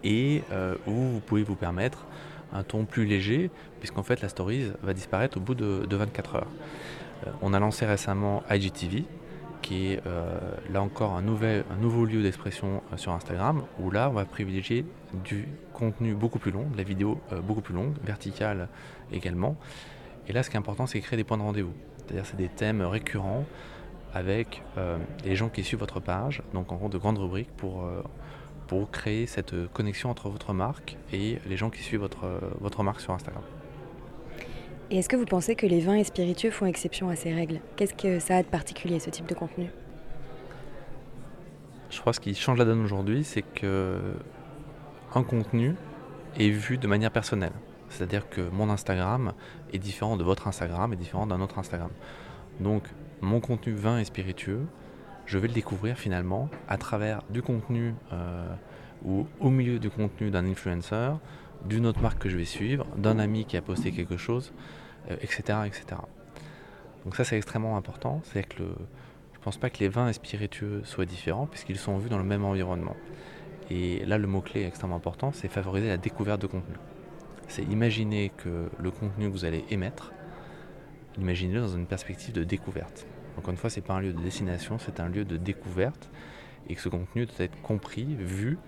et 0.04 0.42
où 0.87 0.92
vous 0.92 1.20
pouvez 1.20 1.42
vous 1.42 1.56
permettre 1.56 2.06
un 2.52 2.62
ton 2.62 2.85
plus 2.85 3.04
léger, 3.04 3.50
puisqu'en 3.80 4.02
fait 4.02 4.21
la 4.21 4.28
stories 4.28 4.73
va 4.82 4.94
disparaître 4.94 5.37
au 5.37 5.40
bout 5.40 5.54
de, 5.54 5.97
24 5.97 6.37
heures. 6.37 6.47
Euh, 7.26 7.30
on 7.42 7.54
a 7.54 7.61
lancé 7.61 7.87
récemment 7.87 8.42
IGTV, 8.50 9.04
qui 9.62 9.92
est 9.92 10.02
là 10.73 10.82
encore 10.82 11.12
un, 11.12 11.23
nouvel, 11.23 11.64
un 11.71 11.80
nouveau 11.80 12.04
lieu 12.04 12.21
d'expression 12.21 12.82
sur 12.97 13.12
Instagram, 13.12 13.62
où 13.78 13.92
là 13.92 14.11
on 14.11 14.14
va 14.14 14.25
privilégier 14.25 14.85
du 15.25 15.47
contenu 15.73 16.14
beaucoup 16.14 16.40
plus 16.40 16.50
long, 16.50 16.68
de 16.68 16.76
la 16.76 16.82
vidéo 16.82 17.21
beaucoup 17.44 17.61
plus 17.61 17.73
longue, 17.73 17.94
verticale 18.02 18.68
également. 19.12 19.54
Et 20.26 20.32
là 20.32 20.42
ce 20.42 20.50
qui 20.50 20.56
est 20.56 20.59
important 20.59 20.88
c'est 20.88 20.99
créer 20.99 21.16
des 21.16 21.23
points 21.23 21.38
de 21.38 21.42
rendez-vous. 21.42 21.75
C'est-à-dire 21.99 22.26
c'est 22.26 22.37
des 22.37 22.49
thèmes 22.49 22.82
récurrents 22.82 23.44
avec 24.12 24.64
les 25.25 25.37
gens 25.37 25.49
qui 25.49 25.62
suivent 25.62 25.78
votre 25.78 26.00
page, 26.00 26.42
donc 26.54 26.73
en 26.73 26.75
gros 26.75 26.88
de 26.88 26.99
grandes 26.99 27.18
rubriques 27.18 27.52
pour 27.56 27.88
pour 28.73 28.91
créer 28.91 29.26
cette 29.26 29.55
connexion 29.75 30.09
entre 30.09 30.31
votre 30.31 30.55
marque 30.55 30.97
et 31.12 31.38
les 31.47 31.59
gens 31.59 31.69
qui 31.69 31.83
suivent 31.83 32.00
votre, 32.00 32.41
votre 32.59 32.83
marque 32.83 33.02
sur 33.02 33.12
Instagram. 33.12 33.43
Et 34.91 34.97
est-ce 34.97 35.11
que 35.11 35.17
vous 35.17 35.26
pensez 35.26 35.57
que 35.57 35.67
les 35.67 35.81
vins 35.81 35.97
et 35.97 36.05
spiritueux 36.05 36.50
font 36.50 36.64
exception 36.64 37.11
à 37.11 37.14
ces 37.14 37.35
règles? 37.35 37.61
Qu'est-ce 37.76 37.93
que 37.93 38.19
ça 38.19 38.37
a 38.37 38.43
de 38.43 38.49
particulier, 38.49 38.99
ce 38.99 39.11
type 39.11 39.26
de 39.26 39.35
contenu? 39.35 39.67
Je 41.91 42.00
crois 42.00 42.12
que 42.12 42.17
ce 42.17 42.21
qui 42.23 42.35
change 42.35 42.57
la 42.57 42.64
donne 42.64 42.83
aujourd'hui, 42.83 43.25
c'est 43.25 43.43
que 43.43 44.00
un 45.14 45.23
contenu 45.23 45.75
est 46.38 46.49
vu 46.49 46.79
de 46.79 46.87
manière 46.87 47.11
personnelle. 47.11 47.52
C'est-à-dire 47.91 48.26
que 48.31 48.41
mon 48.41 48.71
Instagram 48.71 49.35
est 49.75 49.79
différent 49.79 50.17
de 50.17 50.25
votre 50.25 50.49
Instagram 50.49 50.95
et 50.95 50.97
différent 50.97 51.26
d'un 51.26 51.43
autre 51.43 51.59
Instagram. 51.59 51.91
Donc 52.59 52.85
mon 53.21 53.41
contenu 53.41 53.75
vin 53.75 53.99
et 53.99 54.05
spiritueux, 54.07 54.64
je 55.26 55.38
vais 55.38 55.49
le 55.49 55.55
découvrir 55.55 55.97
finalement 55.97 56.49
à 56.69 56.76
travers 56.76 57.23
du 57.31 57.43
contenu 57.43 57.95
euh, 58.12 58.55
ou 59.05 59.26
au 59.41 59.50
milieu 59.50 59.79
du 59.79 59.91
contenu 59.91 60.31
d'un 60.31 60.45
influenceur, 60.47 61.21
d'une 61.64 61.87
autre 61.87 62.00
marque 62.00 62.19
que 62.19 62.29
je 62.29 62.37
vais 62.37 62.45
suivre, 62.45 62.87
d'un 62.97 63.19
ami 63.19 63.45
qui 63.45 63.57
a 63.57 63.62
posté 63.62 63.93
quelque 63.93 64.17
chose, 64.17 64.52
etc., 65.09 65.43
euh, 65.50 65.64
etc. 65.64 65.85
Donc 67.05 67.17
ça 67.17 67.25
c'est 67.25 67.37
extrêmement 67.37 67.76
important. 67.76 68.21
C'est 68.25 68.47
que 68.47 68.59
je 68.59 69.38
ne 69.38 69.43
pense 69.43 69.57
pas 69.57 69.71
que 69.71 69.79
les 69.79 69.88
vins 69.88 70.09
et 70.09 70.12
spiritueux 70.12 70.83
soient 70.85 71.05
différents 71.05 71.47
puisqu'ils 71.47 71.79
sont 71.79 71.99
vus 71.99 72.09
dans 72.09 72.19
le 72.19 72.25
même 72.25 72.45
environnement. 72.45 72.97
Et 73.71 74.05
là 74.05 74.19
le 74.19 74.26
mot-clé 74.26 74.64
extrêmement 74.64 74.97
important, 74.97 75.33
c'est 75.33 75.49
favoriser 75.49 75.88
la 75.88 75.97
découverte 75.97 76.43
de 76.43 76.47
contenu. 76.47 76.75
C'est 77.49 77.64
imaginer 77.64 78.31
que 78.37 78.71
le 78.79 78.91
contenu 78.91 79.26
que 79.26 79.33
vous 79.33 79.45
allez 79.45 79.64
émettre, 79.71 80.12
imaginez-le 81.19 81.61
dans 81.61 81.76
une 81.76 81.87
perspective 81.87 82.33
de 82.33 82.45
découverte. 82.45 83.07
Encore 83.39 83.51
une 83.51 83.57
fois, 83.57 83.71
ce 83.71 83.81
n'est 83.81 83.87
pas 83.87 83.95
un 83.95 84.01
lieu 84.01 84.12
de 84.12 84.21
destination, 84.21 84.79
c'est 84.79 85.01
un 85.01 85.09
lieu 85.09 85.25
de 85.25 85.37
découverte 85.37 86.11
et 86.69 86.75
que 86.75 86.81
ce 86.81 86.89
contenu 86.89 87.27
doit 87.27 87.35
être 87.41 87.61
compris, 87.62 88.05
vu, 88.19 88.59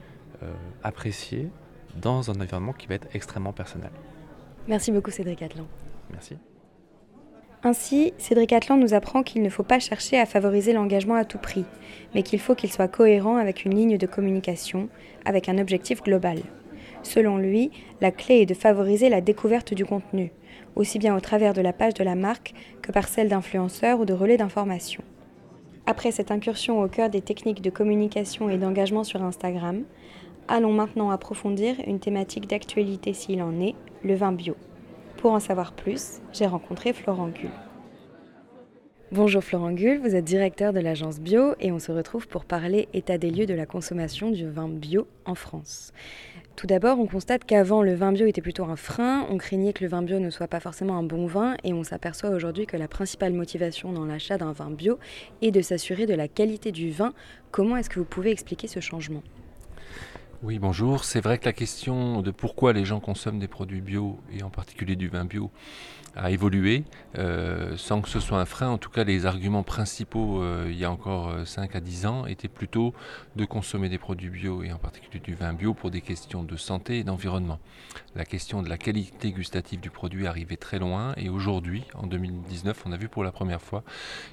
euh, 0.42 0.52
apprécié 0.83 1.49
dans 2.00 2.30
un 2.30 2.40
environnement 2.40 2.73
qui 2.73 2.87
va 2.87 2.94
être 2.94 3.09
extrêmement 3.14 3.52
personnel. 3.52 3.90
Merci 4.66 4.90
beaucoup 4.90 5.11
Cédric 5.11 5.42
Atlan. 5.42 5.66
Merci. 6.11 6.37
Ainsi, 7.62 8.12
Cédric 8.18 8.52
Atlan 8.52 8.76
nous 8.76 8.92
apprend 8.92 9.23
qu'il 9.23 9.42
ne 9.42 9.49
faut 9.49 9.62
pas 9.62 9.78
chercher 9.78 10.18
à 10.18 10.26
favoriser 10.26 10.75
l'engagement 10.75 11.14
à 11.14 11.25
tout 11.25 11.38
prix, 11.38 11.64
mais 12.14 12.23
qu'il 12.23 12.38
faut 12.38 12.54
qu'il 12.54 12.71
soit 12.71 12.88
cohérent 12.88 13.37
avec 13.37 13.64
une 13.64 13.75
ligne 13.75 13.97
de 13.97 14.06
communication, 14.06 14.88
avec 15.25 15.49
un 15.49 15.56
objectif 15.56 16.02
global. 16.02 16.40
Selon 17.02 17.38
lui, 17.38 17.71
la 18.00 18.11
clé 18.11 18.40
est 18.40 18.47
de 18.47 18.54
favoriser 18.54 19.09
la 19.09 19.23
découverte 19.23 19.73
du 19.73 19.87
contenu, 19.87 20.30
aussi 20.76 20.99
bien 20.99 21.16
au 21.16 21.20
travers 21.20 21.52
de 21.52 21.61
la 21.61 21.73
page 21.73 21.94
de 21.94 22.04
la 22.04 22.14
marque 22.14 22.54
que 22.82 22.92
par 22.92 23.08
celle 23.08 23.28
d'influenceurs 23.28 24.00
ou 24.00 24.04
de 24.04 24.12
relais 24.12 24.37
d'information. 24.37 25.02
Après 25.87 26.12
cette 26.12 26.30
incursion 26.30 26.80
au 26.80 26.88
cœur 26.88 27.11
des 27.11 27.20
techniques 27.20 27.62
de 27.62 27.70
communication 27.70 28.49
et 28.49 28.56
d'engagement 28.56 29.04
sur 29.04 29.23
Instagram, 29.23 29.84
allons 30.49 30.73
maintenant 30.73 31.11
approfondir 31.11 31.76
une 31.87 32.00
thématique 32.00 32.49
d'actualité 32.49 33.12
s'il 33.12 33.42
en 33.42 33.61
est, 33.61 33.75
le 34.02 34.14
vin 34.14 34.32
bio. 34.32 34.56
Pour 35.18 35.32
en 35.32 35.40
savoir 35.40 35.73
plus, 35.73 36.20
j'ai 36.32 36.46
rencontré 36.46 36.92
Florent 36.92 37.28
Gull. 37.28 37.63
Bonjour 39.12 39.44
Florent 39.44 39.73
Gull, 39.73 39.99
vous 39.99 40.16
êtes 40.16 40.25
directeur 40.25 40.73
de 40.73 40.80
l'agence 40.80 41.20
bio 41.20 41.54
et 41.61 41.70
on 41.70 41.78
se 41.78 41.92
retrouve 41.92 42.26
pour 42.26 42.46
parler 42.46 42.88
état 42.94 43.18
des 43.18 43.30
lieux 43.30 43.44
de 43.44 43.52
la 43.52 43.66
consommation 43.66 44.30
du 44.30 44.49
vin 44.49 44.66
bio 44.66 45.06
en 45.26 45.34
France. 45.34 45.92
Tout 46.56 46.66
d'abord, 46.66 46.99
on 46.99 47.06
constate 47.06 47.44
qu'avant, 47.44 47.82
le 47.82 47.94
vin 47.94 48.12
bio 48.12 48.26
était 48.26 48.40
plutôt 48.40 48.64
un 48.64 48.76
frein, 48.76 49.26
on 49.30 49.37
craignait 49.37 49.75
que 49.75 49.84
le 49.84 49.90
vin 49.90 50.02
bio 50.02 50.18
ne 50.20 50.30
soit 50.30 50.49
pas 50.49 50.58
forcément 50.58 50.96
un 50.96 51.02
bon 51.02 51.26
vin, 51.26 51.54
et 51.64 51.75
on 51.75 51.84
s'aperçoit 51.84 52.30
aujourd'hui 52.30 52.64
que 52.66 52.78
la 52.78 52.88
principale 52.88 53.34
motivation 53.34 53.92
dans 53.92 54.06
l'achat 54.06 54.38
d'un 54.38 54.52
vin 54.52 54.70
bio 54.70 54.99
est 55.42 55.50
de 55.50 55.61
s'assurer 55.61 56.06
de 56.06 56.14
la 56.14 56.26
qualité 56.26 56.73
du 56.73 56.90
vin. 56.90 57.12
Comment 57.50 57.76
est-ce 57.76 57.90
que 57.90 57.99
vous 57.99 58.06
pouvez 58.06 58.30
expliquer 58.30 58.68
ce 58.68 58.80
changement? 58.80 59.23
Oui, 60.44 60.58
bonjour. 60.58 61.04
C'est 61.04 61.22
vrai 61.22 61.38
que 61.38 61.46
la 61.46 61.54
question 61.54 62.20
de 62.20 62.30
pourquoi 62.30 62.74
les 62.74 62.84
gens 62.84 63.00
consomment 63.00 63.38
des 63.38 63.48
produits 63.48 63.80
bio, 63.80 64.20
et 64.30 64.42
en 64.42 64.50
particulier 64.50 64.94
du 64.94 65.08
vin 65.08 65.24
bio, 65.24 65.50
a 66.16 66.30
évolué, 66.30 66.84
euh, 67.18 67.76
sans 67.76 68.00
que 68.00 68.08
ce 68.08 68.20
soit 68.20 68.38
un 68.38 68.44
frein. 68.44 68.68
En 68.68 68.78
tout 68.78 68.90
cas, 68.90 69.04
les 69.04 69.26
arguments 69.26 69.62
principaux, 69.62 70.42
euh, 70.42 70.68
il 70.70 70.76
y 70.76 70.84
a 70.84 70.90
encore 70.90 71.34
5 71.46 71.74
euh, 71.74 71.78
à 71.78 71.80
10 71.80 72.06
ans, 72.06 72.26
étaient 72.26 72.48
plutôt 72.48 72.94
de 73.36 73.44
consommer 73.44 73.88
des 73.88 73.98
produits 73.98 74.30
bio, 74.30 74.62
et 74.62 74.72
en 74.72 74.78
particulier 74.78 75.20
du 75.20 75.34
vin 75.34 75.52
bio, 75.54 75.74
pour 75.74 75.90
des 75.90 76.00
questions 76.00 76.44
de 76.44 76.56
santé 76.56 76.98
et 76.98 77.04
d'environnement. 77.04 77.58
La 78.14 78.24
question 78.24 78.62
de 78.62 78.68
la 78.68 78.78
qualité 78.78 79.32
gustative 79.32 79.80
du 79.80 79.90
produit 79.90 80.26
arrivait 80.26 80.56
très 80.56 80.78
loin, 80.78 81.14
et 81.16 81.28
aujourd'hui, 81.28 81.84
en 81.94 82.06
2019, 82.06 82.84
on 82.86 82.92
a 82.92 82.96
vu 82.96 83.08
pour 83.08 83.24
la 83.24 83.32
première 83.32 83.60
fois 83.60 83.82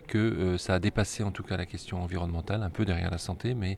que 0.07 0.57
ça 0.57 0.75
a 0.75 0.79
dépassé 0.79 1.23
en 1.23 1.31
tout 1.31 1.43
cas 1.43 1.57
la 1.57 1.65
question 1.65 2.03
environnementale, 2.03 2.63
un 2.63 2.69
peu 2.69 2.85
derrière 2.85 3.11
la 3.11 3.17
santé, 3.17 3.53
mais 3.53 3.77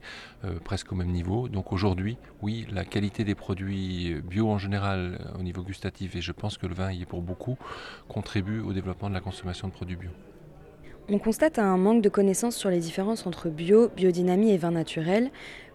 presque 0.64 0.92
au 0.92 0.96
même 0.96 1.12
niveau. 1.12 1.48
Donc 1.48 1.72
aujourd'hui, 1.72 2.18
oui, 2.42 2.68
la 2.72 2.86
qualité 2.86 3.24
des 3.24 3.36
produits 3.36 4.22
bio 4.22 4.50
en 4.50 4.58
général 4.58 5.34
au 5.40 5.44
niveau 5.44 5.64
gustatif, 5.64 6.16
et 6.16 6.22
je 6.22 6.32
pense 6.32 6.58
que 6.58 6.68
le 6.68 6.74
vin 6.74 6.92
y 6.92 7.02
est 7.02 7.06
pour 7.06 7.22
beaucoup, 7.22 7.58
contribue 8.08 8.60
au 8.60 8.74
développement 8.74 9.10
de 9.10 9.14
la 9.14 9.22
consommation 9.22 9.68
de 9.68 9.74
produits 9.74 9.96
bio. 9.96 10.10
On 11.10 11.20
constate 11.20 11.60
un 11.60 11.78
manque 11.78 12.02
de 12.02 12.10
connaissances 12.10 12.56
sur 12.56 12.70
les 12.70 12.80
différences 12.80 13.26
entre 13.26 13.50
bio, 13.50 13.90
biodynamie 13.90 14.52
et 14.52 14.58
vin 14.58 14.72
naturel. 14.72 15.32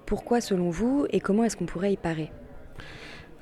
Pourquoi 0.06 0.40
selon 0.40 0.70
vous 0.70 1.06
et 1.10 1.20
comment 1.20 1.44
est-ce 1.44 1.56
qu'on 1.56 1.66
pourrait 1.66 1.92
y 1.92 1.98
parer? 1.98 2.32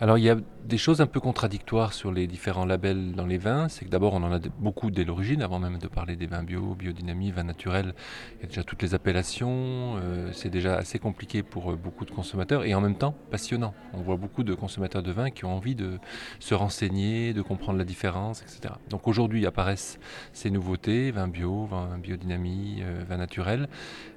Alors 0.00 0.18
il 0.18 0.24
y 0.24 0.30
a 0.30 0.36
des 0.66 0.78
choses 0.78 1.00
un 1.00 1.06
peu 1.06 1.20
contradictoires 1.20 1.92
sur 1.92 2.10
les 2.10 2.26
différents 2.26 2.64
labels 2.64 3.12
dans 3.12 3.26
les 3.26 3.38
vins. 3.38 3.68
C'est 3.68 3.84
que 3.84 3.90
d'abord 3.90 4.14
on 4.14 4.22
en 4.22 4.32
a 4.32 4.40
beaucoup 4.58 4.90
dès 4.90 5.04
l'origine, 5.04 5.42
avant 5.42 5.58
même 5.58 5.78
de 5.78 5.86
parler 5.86 6.16
des 6.16 6.26
vins 6.26 6.42
bio, 6.42 6.74
biodynamie, 6.74 7.30
vin 7.30 7.44
naturel. 7.44 7.94
Il 8.38 8.42
y 8.42 8.44
a 8.44 8.48
déjà 8.48 8.64
toutes 8.64 8.82
les 8.82 8.94
appellations. 8.94 9.96
Euh, 9.96 10.30
c'est 10.32 10.50
déjà 10.50 10.76
assez 10.76 10.98
compliqué 10.98 11.42
pour 11.42 11.70
euh, 11.70 11.76
beaucoup 11.76 12.04
de 12.04 12.10
consommateurs 12.10 12.64
et 12.64 12.74
en 12.74 12.80
même 12.80 12.96
temps 12.96 13.14
passionnant. 13.30 13.74
On 13.92 14.00
voit 14.00 14.16
beaucoup 14.16 14.42
de 14.42 14.54
consommateurs 14.54 15.02
de 15.02 15.12
vin 15.12 15.30
qui 15.30 15.44
ont 15.44 15.54
envie 15.54 15.76
de 15.76 15.98
se 16.40 16.54
renseigner, 16.54 17.32
de 17.32 17.42
comprendre 17.42 17.78
la 17.78 17.84
différence, 17.84 18.42
etc. 18.42 18.74
Donc 18.90 19.06
aujourd'hui 19.06 19.46
apparaissent 19.46 20.00
ces 20.32 20.50
nouveautés, 20.50 21.12
vin 21.12 21.28
bio, 21.28 21.66
vin 21.66 21.98
biodynamie, 21.98 22.78
euh, 22.82 23.04
vin 23.08 23.18
naturel. 23.18 23.68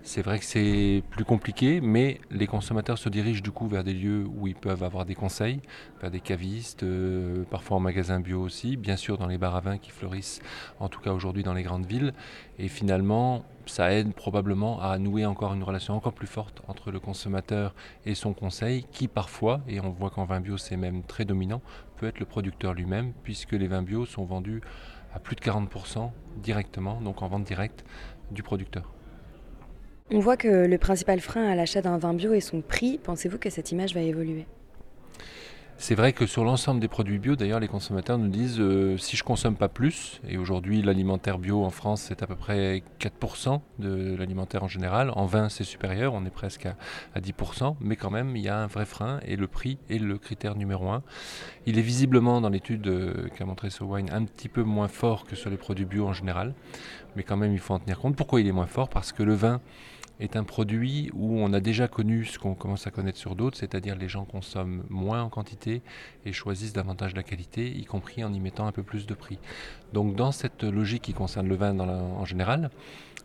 C'est 0.01 0.23
vrai 0.23 0.39
que 0.39 0.45
c'est 0.45 1.03
plus 1.11 1.25
compliqué, 1.25 1.79
mais 1.81 2.19
les 2.31 2.47
consommateurs 2.47 2.97
se 2.97 3.09
dirigent 3.09 3.43
du 3.43 3.51
coup 3.51 3.67
vers 3.67 3.83
des 3.83 3.93
lieux 3.93 4.25
où 4.25 4.47
ils 4.47 4.55
peuvent 4.55 4.83
avoir 4.83 5.05
des 5.05 5.15
conseils, 5.15 5.59
vers 6.01 6.09
des 6.09 6.21
euh, 6.83 7.43
parfois 7.49 7.77
en 7.77 7.79
magasin 7.79 8.19
bio 8.19 8.41
aussi, 8.41 8.77
bien 8.77 8.95
sûr 8.95 9.17
dans 9.17 9.27
les 9.27 9.37
bars 9.37 9.55
à 9.55 9.61
vin 9.61 9.77
qui 9.77 9.91
fleurissent, 9.91 10.41
en 10.79 10.89
tout 10.89 10.99
cas 10.99 11.11
aujourd'hui 11.11 11.43
dans 11.43 11.53
les 11.53 11.63
grandes 11.63 11.85
villes. 11.85 12.13
Et 12.57 12.67
finalement, 12.67 13.43
ça 13.65 13.91
aide 13.93 14.13
probablement 14.13 14.81
à 14.81 14.97
nouer 14.97 15.25
encore 15.25 15.53
une 15.53 15.63
relation 15.63 15.95
encore 15.95 16.13
plus 16.13 16.27
forte 16.27 16.61
entre 16.67 16.91
le 16.91 16.99
consommateur 16.99 17.75
et 18.05 18.15
son 18.15 18.33
conseil, 18.33 18.85
qui 18.91 19.07
parfois, 19.07 19.61
et 19.67 19.79
on 19.79 19.89
voit 19.89 20.09
qu'en 20.09 20.25
vin 20.25 20.39
bio 20.39 20.57
c'est 20.57 20.77
même 20.77 21.03
très 21.03 21.25
dominant, 21.25 21.61
peut 21.97 22.07
être 22.07 22.19
le 22.19 22.25
producteur 22.25 22.73
lui-même, 22.73 23.13
puisque 23.23 23.53
les 23.53 23.67
vins 23.67 23.83
bio 23.83 24.05
sont 24.05 24.25
vendus 24.25 24.61
à 25.13 25.19
plus 25.19 25.35
de 25.35 25.41
40% 25.41 26.11
directement, 26.37 27.01
donc 27.01 27.21
en 27.21 27.27
vente 27.27 27.43
directe 27.43 27.83
du 28.31 28.43
producteur. 28.43 28.91
On 30.11 30.19
voit 30.19 30.37
que 30.37 30.65
le 30.65 30.77
principal 30.79 31.19
frein 31.19 31.47
à 31.47 31.55
l'achat 31.55 31.81
d'un 31.81 31.99
vin 31.99 32.15
bio 32.15 32.33
est 32.33 32.39
son 32.39 32.61
prix. 32.61 32.99
Pensez-vous 33.03 33.37
que 33.37 33.51
cette 33.51 33.71
image 33.71 33.93
va 33.93 34.01
évoluer? 34.01 34.47
C'est 35.81 35.95
vrai 35.95 36.11
que 36.11 36.25
sur 36.25 36.43
l'ensemble 36.43 36.81
des 36.81 36.89
produits 36.89 37.19
bio, 37.19 37.37
d'ailleurs, 37.37 37.61
les 37.61 37.69
consommateurs 37.69 38.17
nous 38.17 38.27
disent 38.27 38.59
euh, 38.59 38.97
si 38.97 39.15
je 39.15 39.23
consomme 39.23 39.55
pas 39.55 39.69
plus, 39.69 40.19
et 40.27 40.37
aujourd'hui 40.37 40.81
l'alimentaire 40.81 41.39
bio 41.39 41.63
en 41.63 41.69
France 41.69 42.01
c'est 42.01 42.21
à 42.21 42.27
peu 42.27 42.35
près 42.35 42.83
4% 42.99 43.61
de 43.79 44.13
l'alimentaire 44.17 44.61
en 44.61 44.67
général, 44.67 45.09
en 45.15 45.25
vin 45.25 45.47
c'est 45.47 45.63
supérieur, 45.63 46.13
on 46.13 46.25
est 46.25 46.31
presque 46.31 46.65
à, 46.65 47.19
10%, 47.21 47.77
mais 47.79 47.95
quand 47.95 48.09
même 48.09 48.35
il 48.35 48.43
y 48.43 48.49
a 48.49 48.57
un 48.57 48.67
vrai 48.67 48.85
frein 48.85 49.21
et 49.25 49.37
le 49.37 49.47
prix 49.47 49.77
est 49.89 49.99
le 49.99 50.17
critère 50.17 50.57
numéro 50.57 50.89
un. 50.89 51.01
Il 51.65 51.79
est 51.79 51.83
visiblement 51.83 52.41
dans 52.41 52.49
l'étude 52.49 52.85
euh, 52.87 53.29
qu'a 53.37 53.45
montré 53.45 53.69
Wine 53.79 54.09
un 54.11 54.25
petit 54.25 54.49
peu 54.49 54.63
moins 54.63 54.89
fort 54.89 55.23
que 55.23 55.37
sur 55.37 55.49
les 55.49 55.57
produits 55.57 55.85
bio 55.85 56.05
en 56.05 56.13
général, 56.13 56.55
mais 57.15 57.23
quand 57.23 57.37
même 57.37 57.53
il 57.53 57.59
faut 57.59 57.73
en 57.73 57.79
tenir 57.79 57.99
compte. 57.99 58.17
Pourquoi 58.17 58.41
il 58.41 58.47
est 58.47 58.51
moins 58.51 58.67
fort? 58.67 58.89
Parce 58.89 59.13
que 59.13 59.23
le 59.23 59.33
vin 59.33 59.61
est 60.19 60.35
un 60.35 60.43
produit 60.43 61.09
où 61.13 61.39
on 61.39 61.53
a 61.53 61.59
déjà 61.59 61.87
connu 61.87 62.25
ce 62.25 62.39
qu'on 62.39 62.55
commence 62.55 62.87
à 62.87 62.91
connaître 62.91 63.17
sur 63.17 63.35
d'autres, 63.35 63.57
c'est-à-dire 63.57 63.95
les 63.95 64.09
gens 64.09 64.25
consomment 64.25 64.83
moins 64.89 65.23
en 65.23 65.29
quantité 65.29 65.81
et 66.25 66.33
choisissent 66.33 66.73
davantage 66.73 67.15
la 67.15 67.23
qualité, 67.23 67.69
y 67.71 67.85
compris 67.85 68.23
en 68.23 68.33
y 68.33 68.39
mettant 68.39 68.67
un 68.67 68.71
peu 68.71 68.83
plus 68.83 69.07
de 69.07 69.13
prix. 69.13 69.39
Donc 69.93 70.15
dans 70.15 70.31
cette 70.31 70.63
logique 70.63 71.03
qui 71.03 71.13
concerne 71.13 71.47
le 71.47 71.55
vin 71.55 71.77
en 71.79 72.25
général, 72.25 72.69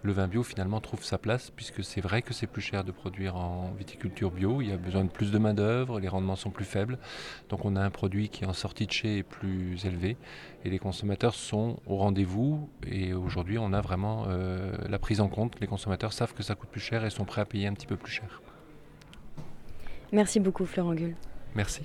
le 0.05 0.13
vin 0.13 0.29
bio 0.29 0.43
finalement 0.43 0.81
trouve 0.81 1.03
sa 1.03 1.17
place 1.17 1.51
puisque 1.51 1.83
c'est 1.83 2.03
vrai 2.03 2.21
que 2.21 2.35
c'est 2.35 2.47
plus 2.47 2.61
cher 2.61 2.85
de 2.85 2.93
produire 2.93 3.37
en 3.37 3.73
viticulture 3.73 4.31
bio, 4.31 4.61
il 4.61 4.69
y 4.69 4.73
a 4.73 4.77
besoin 4.77 5.03
de 5.03 5.09
plus 5.09 5.33
de 5.33 5.39
main 5.39 5.55
d'œuvre, 5.55 5.99
les 5.99 6.09
rendements 6.09 6.37
sont 6.37 6.51
plus 6.51 6.67
faibles, 6.67 6.99
donc 7.49 7.65
on 7.65 7.75
a 7.75 7.81
un 7.81 7.89
produit 7.89 8.29
qui 8.29 8.45
en 8.45 8.53
sortie 8.53 8.87
de 8.87 8.93
chez 8.93 9.19
est 9.19 9.23
plus 9.23 9.85
élevé 9.87 10.19
et 10.65 10.69
les 10.69 10.79
consommateurs 10.79 11.35
sont 11.35 11.79
au 11.87 11.97
rendez-vous 11.97 12.69
et 12.87 13.15
aujourd'hui 13.15 13.57
on 13.57 13.73
a 13.73 13.81
vraiment 13.81 14.27
euh, 14.29 14.77
la 14.89 14.99
prise 14.99 15.23
en 15.23 15.29
compte, 15.29 15.59
les 15.61 15.67
consommateurs 15.67 16.13
savent 16.13 16.35
que 16.35 16.43
ça 16.43 16.55
coûte 16.55 16.69
plus 16.69 16.81
cher 16.81 16.84
et 16.93 17.11
sont 17.11 17.25
prêts 17.25 17.41
à 17.41 17.45
payer 17.45 17.67
un 17.67 17.73
petit 17.73 17.87
peu 17.87 17.97
plus 17.97 18.13
cher. 18.13 18.43
Merci 20.13 20.41
beaucoup 20.41 20.67
Florent 20.67 20.95
Gull. 20.95 21.17
Merci. 21.55 21.83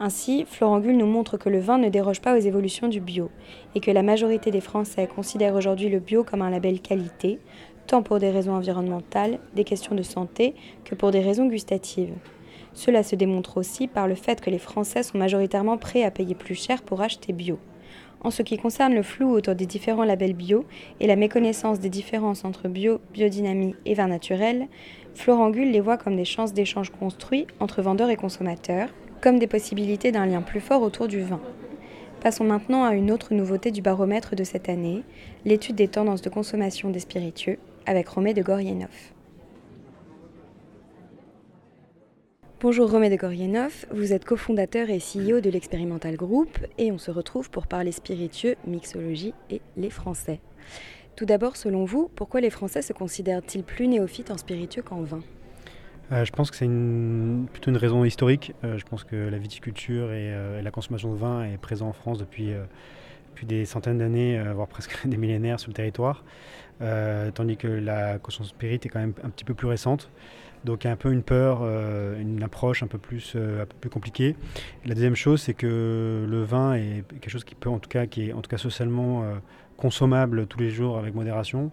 Ainsi, 0.00 0.44
Florent 0.48 0.80
Gull 0.80 0.96
nous 0.96 1.06
montre 1.06 1.36
que 1.36 1.48
le 1.48 1.60
vin 1.60 1.78
ne 1.78 1.88
déroge 1.88 2.20
pas 2.20 2.36
aux 2.36 2.40
évolutions 2.40 2.88
du 2.88 3.00
bio 3.00 3.30
et 3.74 3.80
que 3.80 3.90
la 3.90 4.02
majorité 4.02 4.50
des 4.50 4.60
Français 4.60 5.06
considèrent 5.06 5.54
aujourd'hui 5.54 5.88
le 5.88 6.00
bio 6.00 6.24
comme 6.24 6.42
un 6.42 6.50
label 6.50 6.80
qualité, 6.80 7.38
tant 7.86 8.02
pour 8.02 8.18
des 8.18 8.30
raisons 8.30 8.54
environnementales, 8.54 9.38
des 9.54 9.64
questions 9.64 9.94
de 9.94 10.02
santé, 10.02 10.54
que 10.84 10.94
pour 10.94 11.12
des 11.12 11.20
raisons 11.20 11.46
gustatives. 11.46 12.14
Cela 12.72 13.04
se 13.04 13.14
démontre 13.14 13.56
aussi 13.56 13.86
par 13.86 14.08
le 14.08 14.16
fait 14.16 14.40
que 14.40 14.50
les 14.50 14.58
Français 14.58 15.04
sont 15.04 15.18
majoritairement 15.18 15.78
prêts 15.78 16.02
à 16.02 16.10
payer 16.10 16.34
plus 16.34 16.56
cher 16.56 16.82
pour 16.82 17.00
acheter 17.00 17.32
bio. 17.32 17.58
En 18.24 18.30
ce 18.30 18.40
qui 18.40 18.56
concerne 18.56 18.94
le 18.94 19.02
flou 19.02 19.30
autour 19.30 19.54
des 19.54 19.66
différents 19.66 20.02
labels 20.02 20.32
bio 20.32 20.64
et 20.98 21.06
la 21.06 21.14
méconnaissance 21.14 21.78
des 21.78 21.90
différences 21.90 22.46
entre 22.46 22.68
bio, 22.68 22.98
biodynamie 23.12 23.74
et 23.84 23.92
vin 23.92 24.08
naturel, 24.08 24.66
Florent 25.14 25.50
Gull 25.50 25.70
les 25.70 25.80
voit 25.80 25.98
comme 25.98 26.16
des 26.16 26.24
chances 26.24 26.54
d'échange 26.54 26.88
construits 26.88 27.46
entre 27.60 27.82
vendeurs 27.82 28.08
et 28.08 28.16
consommateurs, 28.16 28.88
comme 29.20 29.38
des 29.38 29.46
possibilités 29.46 30.10
d'un 30.10 30.24
lien 30.24 30.40
plus 30.40 30.60
fort 30.60 30.80
autour 30.80 31.06
du 31.06 31.20
vin. 31.20 31.40
Passons 32.22 32.44
maintenant 32.44 32.84
à 32.84 32.94
une 32.94 33.10
autre 33.10 33.34
nouveauté 33.34 33.70
du 33.70 33.82
baromètre 33.82 34.34
de 34.34 34.44
cette 34.44 34.70
année, 34.70 35.02
l'étude 35.44 35.76
des 35.76 35.88
tendances 35.88 36.22
de 36.22 36.30
consommation 36.30 36.88
des 36.88 37.00
spiritueux, 37.00 37.58
avec 37.84 38.08
Romé 38.08 38.32
de 38.32 38.42
Gorienov. 38.42 39.13
Bonjour 42.64 42.90
Romé 42.90 43.10
de 43.10 43.16
Gorienov, 43.16 43.84
vous 43.90 44.14
êtes 44.14 44.24
cofondateur 44.24 44.88
et 44.88 44.96
CEO 44.96 45.42
de 45.42 45.50
l'Expérimental 45.50 46.16
Group 46.16 46.48
et 46.78 46.92
on 46.92 46.96
se 46.96 47.10
retrouve 47.10 47.50
pour 47.50 47.66
parler 47.66 47.92
spiritueux, 47.92 48.54
mixologie 48.66 49.34
et 49.50 49.60
les 49.76 49.90
Français. 49.90 50.40
Tout 51.14 51.26
d'abord, 51.26 51.58
selon 51.58 51.84
vous, 51.84 52.10
pourquoi 52.16 52.40
les 52.40 52.48
Français 52.48 52.80
se 52.80 52.94
considèrent-ils 52.94 53.64
plus 53.64 53.86
néophytes 53.86 54.30
en 54.30 54.38
spiritueux 54.38 54.80
qu'en 54.80 55.02
vin 55.02 55.20
euh, 56.10 56.24
je 56.24 56.32
pense 56.32 56.50
que 56.50 56.56
c'est 56.56 56.68
plutôt 57.52 57.70
une 57.70 57.76
raison 57.76 58.02
historique. 58.02 58.54
Euh, 58.62 58.78
je 58.78 58.84
pense 58.84 59.04
que 59.04 59.16
la 59.16 59.38
viticulture 59.38 60.06
euh, 60.08 60.60
et, 60.60 60.62
la 60.62 60.70
consommation 60.70 61.12
de 61.12 61.18
vin 61.18 61.44
est 61.44 61.58
présent 61.58 61.88
en 61.88 61.92
France 61.92 62.16
depuis, 62.18 62.54
des 63.42 63.66
centaines 63.66 63.98
d'années, 63.98 64.42
voire 64.54 64.68
presque 64.68 64.96
des 65.06 65.18
millénaires 65.18 65.60
sur 65.60 65.68
le 65.68 65.74
territoire. 65.74 66.24
tandis 67.34 67.58
que 67.58 67.68
la 67.68 68.18
consommation 68.18 68.56
est 68.58 68.88
quand 68.88 69.00
même 69.00 69.12
un 69.22 69.28
petit 69.28 69.44
peu 69.44 69.52
plus 69.52 69.66
récente. 69.66 70.10
Donc 70.64 70.86
un 70.86 70.96
peu 70.96 71.12
une 71.12 71.22
peur, 71.22 71.62
une 72.18 72.42
approche 72.42 72.82
un 72.82 72.86
peu 72.86 72.98
plus, 72.98 73.36
un 73.36 73.66
peu 73.66 73.76
plus 73.80 73.90
compliquée. 73.90 74.34
la 74.86 74.94
deuxième 74.94 75.14
chose, 75.14 75.42
c'est 75.42 75.54
que 75.54 76.24
le 76.26 76.42
vin 76.42 76.74
est 76.74 77.04
quelque 77.20 77.30
chose 77.30 77.44
qui 77.44 77.54
peut, 77.54 77.68
en 77.68 77.78
tout 77.78 77.90
cas, 77.90 78.06
qui 78.06 78.28
est 78.28 78.32
en 78.32 78.40
tout 78.40 78.48
cas 78.48 78.56
socialement 78.56 79.24
consommable 79.76 80.46
tous 80.46 80.58
les 80.58 80.70
jours 80.70 80.96
avec 80.98 81.14
modération. 81.14 81.70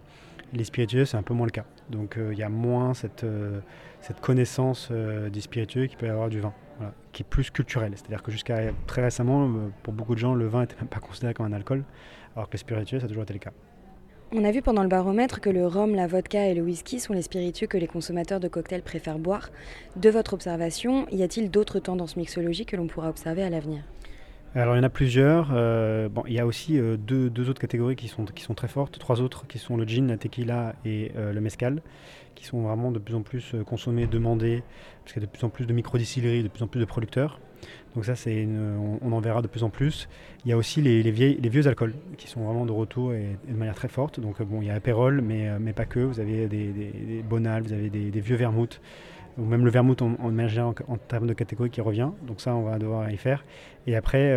Les 0.52 0.64
spiritueux, 0.64 1.06
c'est 1.06 1.16
un 1.16 1.22
peu 1.22 1.32
moins 1.32 1.46
le 1.46 1.52
cas. 1.52 1.64
Donc 1.88 2.18
il 2.18 2.38
y 2.38 2.42
a 2.42 2.50
moins 2.50 2.92
cette 4.02 4.20
connaissance 4.20 4.88
euh, 4.90 5.30
des 5.30 5.40
spiritueux 5.40 5.86
qui 5.86 5.96
peut 5.96 6.06
y 6.06 6.10
avoir 6.10 6.28
du 6.28 6.40
vin, 6.40 6.52
qui 7.12 7.22
est 7.22 7.28
plus 7.28 7.50
culturelle. 7.50 7.92
C'est-à-dire 7.94 8.22
que 8.22 8.32
jusqu'à 8.32 8.58
très 8.86 9.02
récemment, 9.02 9.46
euh, 9.46 9.68
pour 9.82 9.92
beaucoup 9.92 10.14
de 10.14 10.20
gens, 10.20 10.34
le 10.34 10.46
vin 10.46 10.62
n'était 10.62 10.76
même 10.76 10.88
pas 10.88 11.00
considéré 11.00 11.34
comme 11.34 11.46
un 11.46 11.52
alcool, 11.52 11.84
alors 12.34 12.48
que 12.48 12.54
les 12.54 12.58
spiritueux, 12.58 12.98
ça 12.98 13.06
a 13.06 13.08
toujours 13.08 13.22
été 13.22 13.32
le 13.32 13.38
cas. 13.38 13.52
On 14.34 14.44
a 14.44 14.50
vu 14.50 14.62
pendant 14.62 14.82
le 14.82 14.88
baromètre 14.88 15.40
que 15.40 15.50
le 15.50 15.66
rhum, 15.66 15.94
la 15.94 16.06
vodka 16.06 16.46
et 16.46 16.54
le 16.54 16.62
whisky 16.62 17.00
sont 17.00 17.12
les 17.12 17.22
spiritueux 17.22 17.66
que 17.66 17.76
les 17.76 17.86
consommateurs 17.86 18.40
de 18.40 18.48
cocktails 18.48 18.82
préfèrent 18.82 19.18
boire. 19.18 19.50
De 19.96 20.08
votre 20.08 20.32
observation, 20.32 21.06
y 21.10 21.22
a-t-il 21.22 21.50
d'autres 21.50 21.80
tendances 21.80 22.16
mixologiques 22.16 22.70
que 22.70 22.76
l'on 22.76 22.86
pourra 22.86 23.10
observer 23.10 23.42
à 23.42 23.50
l'avenir? 23.50 23.82
Alors 24.54 24.74
il 24.74 24.78
y 24.78 24.80
en 24.80 24.84
a 24.84 24.90
plusieurs. 24.90 25.50
Euh, 25.52 26.08
il 26.26 26.32
y 26.32 26.38
a 26.38 26.46
aussi 26.46 26.78
deux, 26.78 27.30
deux, 27.30 27.48
autres 27.48 27.60
catégories 27.60 27.96
qui 27.96 28.08
sont, 28.08 28.24
très 28.54 28.68
fortes, 28.68 28.98
trois 28.98 29.20
autres 29.20 29.46
qui 29.46 29.58
sont 29.58 29.76
le 29.76 29.86
gin, 29.86 30.08
la 30.08 30.18
tequila 30.18 30.74
et 30.84 31.12
le 31.14 31.40
mezcal 31.40 31.82
qui 32.34 32.44
sont 32.44 32.62
vraiment 32.62 32.90
de 32.90 32.98
plus 32.98 33.14
en 33.14 33.22
plus 33.22 33.54
euh, 33.54 33.64
consommés, 33.64 34.06
demandés, 34.06 34.62
parce 35.02 35.12
qu'il 35.12 35.22
y 35.22 35.24
a 35.24 35.26
de 35.26 35.32
plus 35.32 35.44
en 35.44 35.48
plus 35.48 35.66
de 35.66 35.72
micro-distilleries, 35.72 36.42
de 36.42 36.48
plus 36.48 36.62
en 36.62 36.66
plus 36.66 36.80
de 36.80 36.84
producteurs. 36.84 37.38
Donc 37.94 38.04
ça, 38.04 38.16
c'est 38.16 38.46
on, 38.46 39.12
en 39.12 39.20
verra 39.20 39.42
de 39.42 39.46
plus 39.46 39.62
en 39.64 39.70
plus. 39.70 40.08
Il 40.44 40.50
y 40.50 40.52
a 40.52 40.56
aussi 40.56 40.80
les, 40.80 41.10
vieux 41.10 41.66
alcools 41.66 41.94
qui 42.16 42.28
sont 42.28 42.40
vraiment 42.40 42.64
de 42.64 42.72
retour 42.72 43.12
et, 43.12 43.36
de 43.46 43.56
manière 43.56 43.74
très 43.74 43.88
forte. 43.88 44.20
Donc 44.20 44.40
euh, 44.40 44.44
bon, 44.44 44.62
il 44.62 44.68
y 44.68 44.70
a 44.70 44.74
Aperol, 44.74 45.20
mais, 45.20 45.48
euh, 45.48 45.58
mais 45.60 45.72
pas 45.72 45.84
que. 45.84 46.00
Vous 46.00 46.20
avez 46.20 46.48
des, 46.48 46.68
des, 46.68 47.22
Bonal, 47.22 47.62
vous 47.62 47.72
avez 47.72 47.90
des, 47.90 48.20
vieux 48.20 48.36
vermouths, 48.36 48.80
ou 49.38 49.44
même 49.44 49.64
le 49.64 49.70
vermouth 49.70 50.02
en, 50.02 50.16
en, 50.22 50.38
en, 50.38 50.96
termes 50.96 51.26
de 51.26 51.34
catégorie 51.34 51.70
qui 51.70 51.80
revient. 51.80 52.10
Donc 52.26 52.40
ça, 52.40 52.54
on 52.54 52.62
va 52.62 52.78
devoir 52.78 53.10
y 53.10 53.16
faire. 53.16 53.44
Et 53.86 53.96
après, 53.96 54.36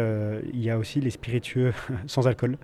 il 0.54 0.62
y 0.62 0.70
a 0.70 0.78
aussi 0.78 1.00
les 1.00 1.12
spiritueux 1.12 1.74
sans 2.08 2.28
alcool. 2.28 2.58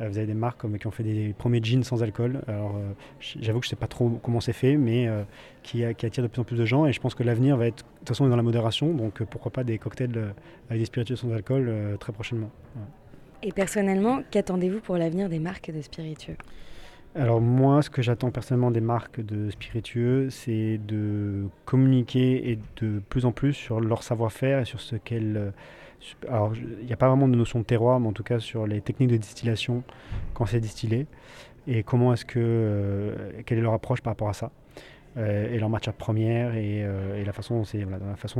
Euh, 0.00 0.08
vous 0.08 0.18
avez 0.18 0.26
des 0.26 0.34
marques 0.34 0.66
qui 0.78 0.86
ont 0.86 0.90
fait 0.90 1.02
des 1.02 1.34
premiers 1.36 1.62
jeans 1.62 1.82
sans 1.82 2.02
alcool. 2.02 2.40
Alors, 2.48 2.76
euh, 2.76 2.92
j'avoue 3.20 3.60
que 3.60 3.66
je 3.66 3.68
ne 3.68 3.76
sais 3.76 3.80
pas 3.80 3.86
trop 3.86 4.08
comment 4.22 4.40
c'est 4.40 4.52
fait, 4.52 4.76
mais 4.76 5.06
euh, 5.06 5.22
qui, 5.62 5.82
qui, 5.96 6.06
attire 6.06 6.22
de 6.22 6.28
plus 6.28 6.40
en 6.40 6.44
plus 6.44 6.56
de 6.56 6.64
gens. 6.64 6.86
Et 6.86 6.92
je 6.92 7.00
pense 7.00 7.14
que 7.14 7.22
l'avenir 7.22 7.56
va 7.56 7.66
être, 7.66 7.84
de 7.84 7.98
toute 7.98 8.08
façon, 8.08 8.28
dans 8.28 8.36
la 8.36 8.42
modération. 8.42 8.92
Donc, 8.94 9.22
pourquoi 9.24 9.52
pas 9.52 9.64
des 9.64 9.78
cocktails 9.78 10.34
avec 10.68 10.80
des 10.80 10.86
spiritueux 10.86 11.16
sans 11.16 11.32
alcool 11.32 11.72
très 11.98 12.12
prochainement. 12.12 12.50
Et 13.42 13.52
personnellement, 13.52 14.20
qu'attendez-vous 14.30 14.80
pour 14.80 14.96
l'avenir 14.96 15.28
des 15.28 15.38
marques 15.38 15.70
de 15.70 15.80
spiritueux? 15.80 16.36
Alors 17.16 17.40
moi, 17.40 17.82
ce 17.82 17.90
que 17.90 18.02
j'attends 18.02 18.30
personnellement 18.30 18.70
des 18.70 18.80
marques 18.80 19.20
de 19.20 19.50
spiritueux, 19.50 20.30
c'est 20.30 20.78
de 20.78 21.48
communiquer 21.64 22.50
et 22.50 22.58
de 22.80 23.00
plus 23.08 23.24
en 23.24 23.32
plus 23.32 23.52
sur 23.52 23.80
leur 23.80 24.04
savoir-faire 24.04 24.60
et 24.60 24.64
sur 24.64 24.80
ce 24.80 24.94
qu'elles 24.94 25.52
alors, 26.28 26.52
il 26.54 26.86
n'y 26.86 26.92
a 26.92 26.96
pas 26.96 27.08
vraiment 27.08 27.28
de 27.28 27.36
notion 27.36 27.58
de 27.58 27.64
terroir, 27.64 28.00
mais 28.00 28.08
en 28.08 28.12
tout 28.12 28.22
cas 28.22 28.38
sur 28.38 28.66
les 28.66 28.80
techniques 28.80 29.10
de 29.10 29.16
distillation 29.16 29.82
quand 30.34 30.46
c'est 30.46 30.60
distillé 30.60 31.06
et 31.66 31.82
comment 31.82 32.12
est-ce 32.12 32.24
que 32.24 32.38
euh, 32.38 33.42
quelle 33.46 33.58
est 33.58 33.62
leur 33.62 33.74
approche 33.74 34.00
par 34.00 34.12
rapport 34.12 34.28
à 34.28 34.32
ça 34.32 34.50
euh, 35.16 35.52
et 35.52 35.58
leur 35.58 35.68
matière 35.68 35.94
première 35.94 36.54
et, 36.54 36.84
euh, 36.84 37.20
et 37.20 37.24
la 37.24 37.32
façon 37.32 37.56
dont 37.56 37.64
c'est 37.64 37.86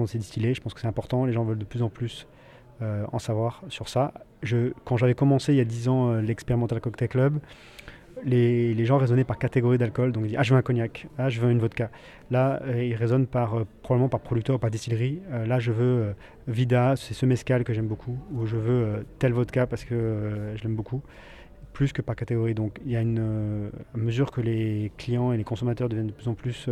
c'est 0.06 0.18
distillé. 0.18 0.54
Je 0.54 0.60
pense 0.60 0.74
que 0.74 0.80
c'est 0.80 0.86
important. 0.86 1.24
Les 1.24 1.32
gens 1.32 1.44
veulent 1.44 1.58
de 1.58 1.64
plus 1.64 1.82
en 1.82 1.88
plus 1.88 2.26
en 3.12 3.18
savoir 3.18 3.62
sur 3.68 3.90
ça. 3.90 4.14
Je, 4.42 4.72
quand 4.86 4.96
j'avais 4.96 5.14
commencé 5.14 5.52
il 5.52 5.56
y 5.56 5.60
a 5.60 5.66
10 5.66 5.88
ans 5.88 6.14
l'expérimental 6.14 6.80
cocktail 6.80 7.08
club, 7.08 7.38
les, 8.24 8.84
gens 8.84 8.98
raisonnaient 8.98 9.24
par 9.24 9.38
catégorie 9.38 9.78
d'alcool. 9.78 10.12
Donc, 10.12 10.24
ils 10.24 10.28
disent 10.28 10.36
Ah, 10.38 10.42
je 10.42 10.52
veux 10.52 10.58
un 10.58 10.62
cognac. 10.62 11.06
Ah, 11.18 11.28
je 11.28 11.40
veux 11.40 11.50
une 11.50 11.58
vodka. 11.58 11.90
Là, 12.30 12.60
euh, 12.64 12.84
ils 12.84 12.94
raisonnent 12.94 13.26
par, 13.26 13.54
euh, 13.54 13.66
probablement 13.82 14.08
par 14.08 14.20
producteur 14.20 14.56
ou 14.56 14.58
par 14.58 14.70
distillerie. 14.70 15.20
Euh, 15.30 15.46
là, 15.46 15.58
je 15.58 15.72
veux 15.72 16.14
Vida, 16.48 16.94
c'est 16.96 17.14
ce 17.14 17.26
mescal 17.26 17.64
que 17.64 17.72
j'aime 17.72 17.88
beaucoup. 17.88 18.18
Ou 18.32 18.46
je 18.46 18.56
veux 18.56 19.06
telle 19.18 19.32
vodka 19.32 19.66
parce 19.66 19.84
que 19.84 20.52
je 20.56 20.62
l'aime 20.62 20.74
beaucoup. 20.74 21.02
Plus 21.72 21.92
que 21.92 22.02
par 22.02 22.16
catégorie. 22.16 22.54
Donc, 22.54 22.80
il 22.84 22.92
y 22.92 22.96
a 22.96 23.00
une 23.00 23.70
à 23.94 23.98
mesure 23.98 24.30
que 24.30 24.40
les 24.40 24.92
clients 24.98 25.32
et 25.32 25.36
les 25.36 25.44
consommateurs 25.44 25.88
deviennent 25.88 26.08
de 26.08 26.12
plus 26.12 26.28
en 26.28 26.34
plus 26.34 26.68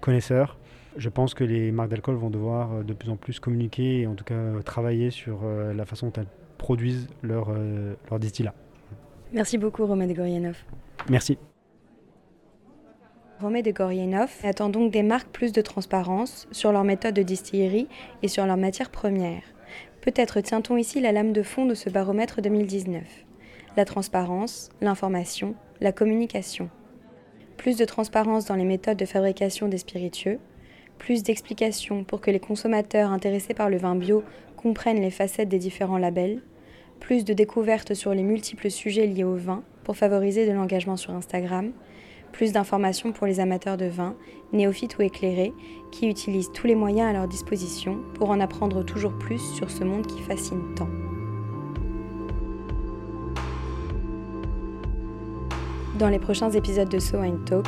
connaisseurs. 0.00 0.58
Je 0.98 1.08
pense 1.08 1.34
que 1.34 1.44
les 1.44 1.72
marques 1.72 1.90
d'alcool 1.90 2.16
vont 2.16 2.30
devoir 2.30 2.84
de 2.84 2.94
plus 2.94 3.10
en 3.10 3.16
plus 3.16 3.40
communiquer 3.40 4.02
et 4.02 4.06
en 4.06 4.14
tout 4.14 4.24
cas 4.24 4.62
travailler 4.64 5.10
sur 5.10 5.40
la 5.44 5.84
façon 5.86 6.08
dont 6.08 6.20
elles 6.20 6.28
produisent 6.58 7.08
leur, 7.22 7.50
leur 8.10 8.18
distillat. 8.18 8.54
Merci 9.36 9.58
beaucoup 9.58 9.84
Romain 9.84 10.06
de 10.06 10.14
Gorienov. 10.14 10.56
Merci. 11.10 11.36
Romain 13.38 13.60
de 13.60 13.70
Gorienov 13.70 14.34
attend 14.44 14.70
donc 14.70 14.90
des 14.90 15.02
marques 15.02 15.28
plus 15.28 15.52
de 15.52 15.60
transparence 15.60 16.48
sur 16.52 16.72
leur 16.72 16.84
méthode 16.84 17.12
de 17.12 17.22
distillerie 17.22 17.86
et 18.22 18.28
sur 18.28 18.46
leurs 18.46 18.56
matières 18.56 18.88
premières. 18.88 19.42
Peut-être 20.00 20.40
tient-on 20.40 20.78
ici 20.78 21.02
la 21.02 21.12
lame 21.12 21.34
de 21.34 21.42
fond 21.42 21.66
de 21.66 21.74
ce 21.74 21.90
baromètre 21.90 22.40
2019. 22.40 23.02
La 23.76 23.84
transparence, 23.84 24.70
l'information, 24.80 25.54
la 25.82 25.92
communication. 25.92 26.70
Plus 27.58 27.76
de 27.76 27.84
transparence 27.84 28.46
dans 28.46 28.54
les 28.54 28.64
méthodes 28.64 28.96
de 28.96 29.04
fabrication 29.04 29.68
des 29.68 29.76
spiritueux, 29.76 30.38
plus 30.96 31.22
d'explications 31.22 32.04
pour 32.04 32.22
que 32.22 32.30
les 32.30 32.40
consommateurs 32.40 33.10
intéressés 33.10 33.52
par 33.52 33.68
le 33.68 33.76
vin 33.76 33.96
bio 33.96 34.24
comprennent 34.56 35.02
les 35.02 35.10
facettes 35.10 35.50
des 35.50 35.58
différents 35.58 35.98
labels, 35.98 36.40
plus 37.00 37.24
de 37.24 37.32
découvertes 37.32 37.94
sur 37.94 38.12
les 38.12 38.22
multiples 38.22 38.70
sujets 38.70 39.06
liés 39.06 39.24
au 39.24 39.36
vin 39.36 39.62
pour 39.84 39.96
favoriser 39.96 40.46
de 40.46 40.52
l'engagement 40.52 40.96
sur 40.96 41.12
Instagram, 41.12 41.72
plus 42.32 42.52
d'informations 42.52 43.12
pour 43.12 43.26
les 43.26 43.40
amateurs 43.40 43.76
de 43.76 43.86
vin, 43.86 44.14
néophytes 44.52 44.98
ou 44.98 45.02
éclairés, 45.02 45.52
qui 45.92 46.08
utilisent 46.08 46.50
tous 46.52 46.66
les 46.66 46.74
moyens 46.74 47.08
à 47.08 47.12
leur 47.12 47.28
disposition 47.28 47.98
pour 48.14 48.30
en 48.30 48.40
apprendre 48.40 48.84
toujours 48.84 49.16
plus 49.16 49.40
sur 49.54 49.70
ce 49.70 49.84
monde 49.84 50.06
qui 50.06 50.20
fascine 50.22 50.74
tant. 50.74 50.88
Dans 55.98 56.10
les 56.10 56.18
prochains 56.18 56.50
épisodes 56.50 56.90
de 56.90 56.98
So 56.98 57.16
Talks, 57.46 57.66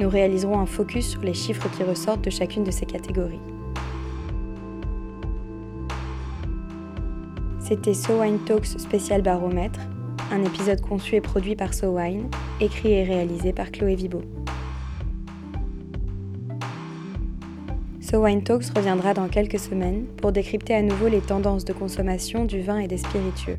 Nous 0.00 0.08
réaliserons 0.08 0.58
un 0.58 0.66
focus 0.66 1.10
sur 1.10 1.22
les 1.22 1.34
chiffres 1.34 1.68
qui 1.76 1.82
ressortent 1.82 2.24
de 2.24 2.30
chacune 2.30 2.64
de 2.64 2.70
ces 2.70 2.86
catégories. 2.86 3.40
C'était 7.68 7.92
So 7.92 8.22
Wine 8.22 8.38
Talks 8.46 8.64
spécial 8.64 9.20
baromètre, 9.20 9.80
un 10.32 10.42
épisode 10.42 10.80
conçu 10.80 11.16
et 11.16 11.20
produit 11.20 11.54
par 11.54 11.74
So 11.74 11.98
Wine, 11.98 12.30
écrit 12.62 12.92
et 12.92 13.02
réalisé 13.02 13.52
par 13.52 13.70
Chloé 13.70 13.94
Vibo. 13.94 14.22
So 18.00 18.24
Wine 18.24 18.42
Talks 18.42 18.74
reviendra 18.74 19.12
dans 19.12 19.28
quelques 19.28 19.58
semaines 19.58 20.06
pour 20.16 20.32
décrypter 20.32 20.76
à 20.76 20.80
nouveau 20.80 21.08
les 21.08 21.20
tendances 21.20 21.66
de 21.66 21.74
consommation 21.74 22.46
du 22.46 22.62
vin 22.62 22.78
et 22.78 22.88
des 22.88 22.96
spiritueux. 22.96 23.58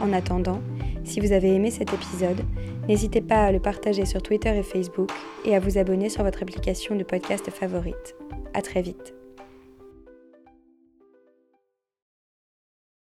En 0.00 0.12
attendant, 0.12 0.60
si 1.04 1.20
vous 1.20 1.30
avez 1.30 1.54
aimé 1.54 1.70
cet 1.70 1.94
épisode, 1.94 2.40
n'hésitez 2.88 3.20
pas 3.20 3.44
à 3.44 3.52
le 3.52 3.60
partager 3.60 4.06
sur 4.06 4.22
Twitter 4.22 4.58
et 4.58 4.64
Facebook 4.64 5.12
et 5.44 5.54
à 5.54 5.60
vous 5.60 5.78
abonner 5.78 6.08
sur 6.08 6.24
votre 6.24 6.42
application 6.42 6.96
de 6.96 7.04
podcast 7.04 7.48
favorite. 7.48 8.16
À 8.54 8.60
très 8.60 8.82
vite. 8.82 9.14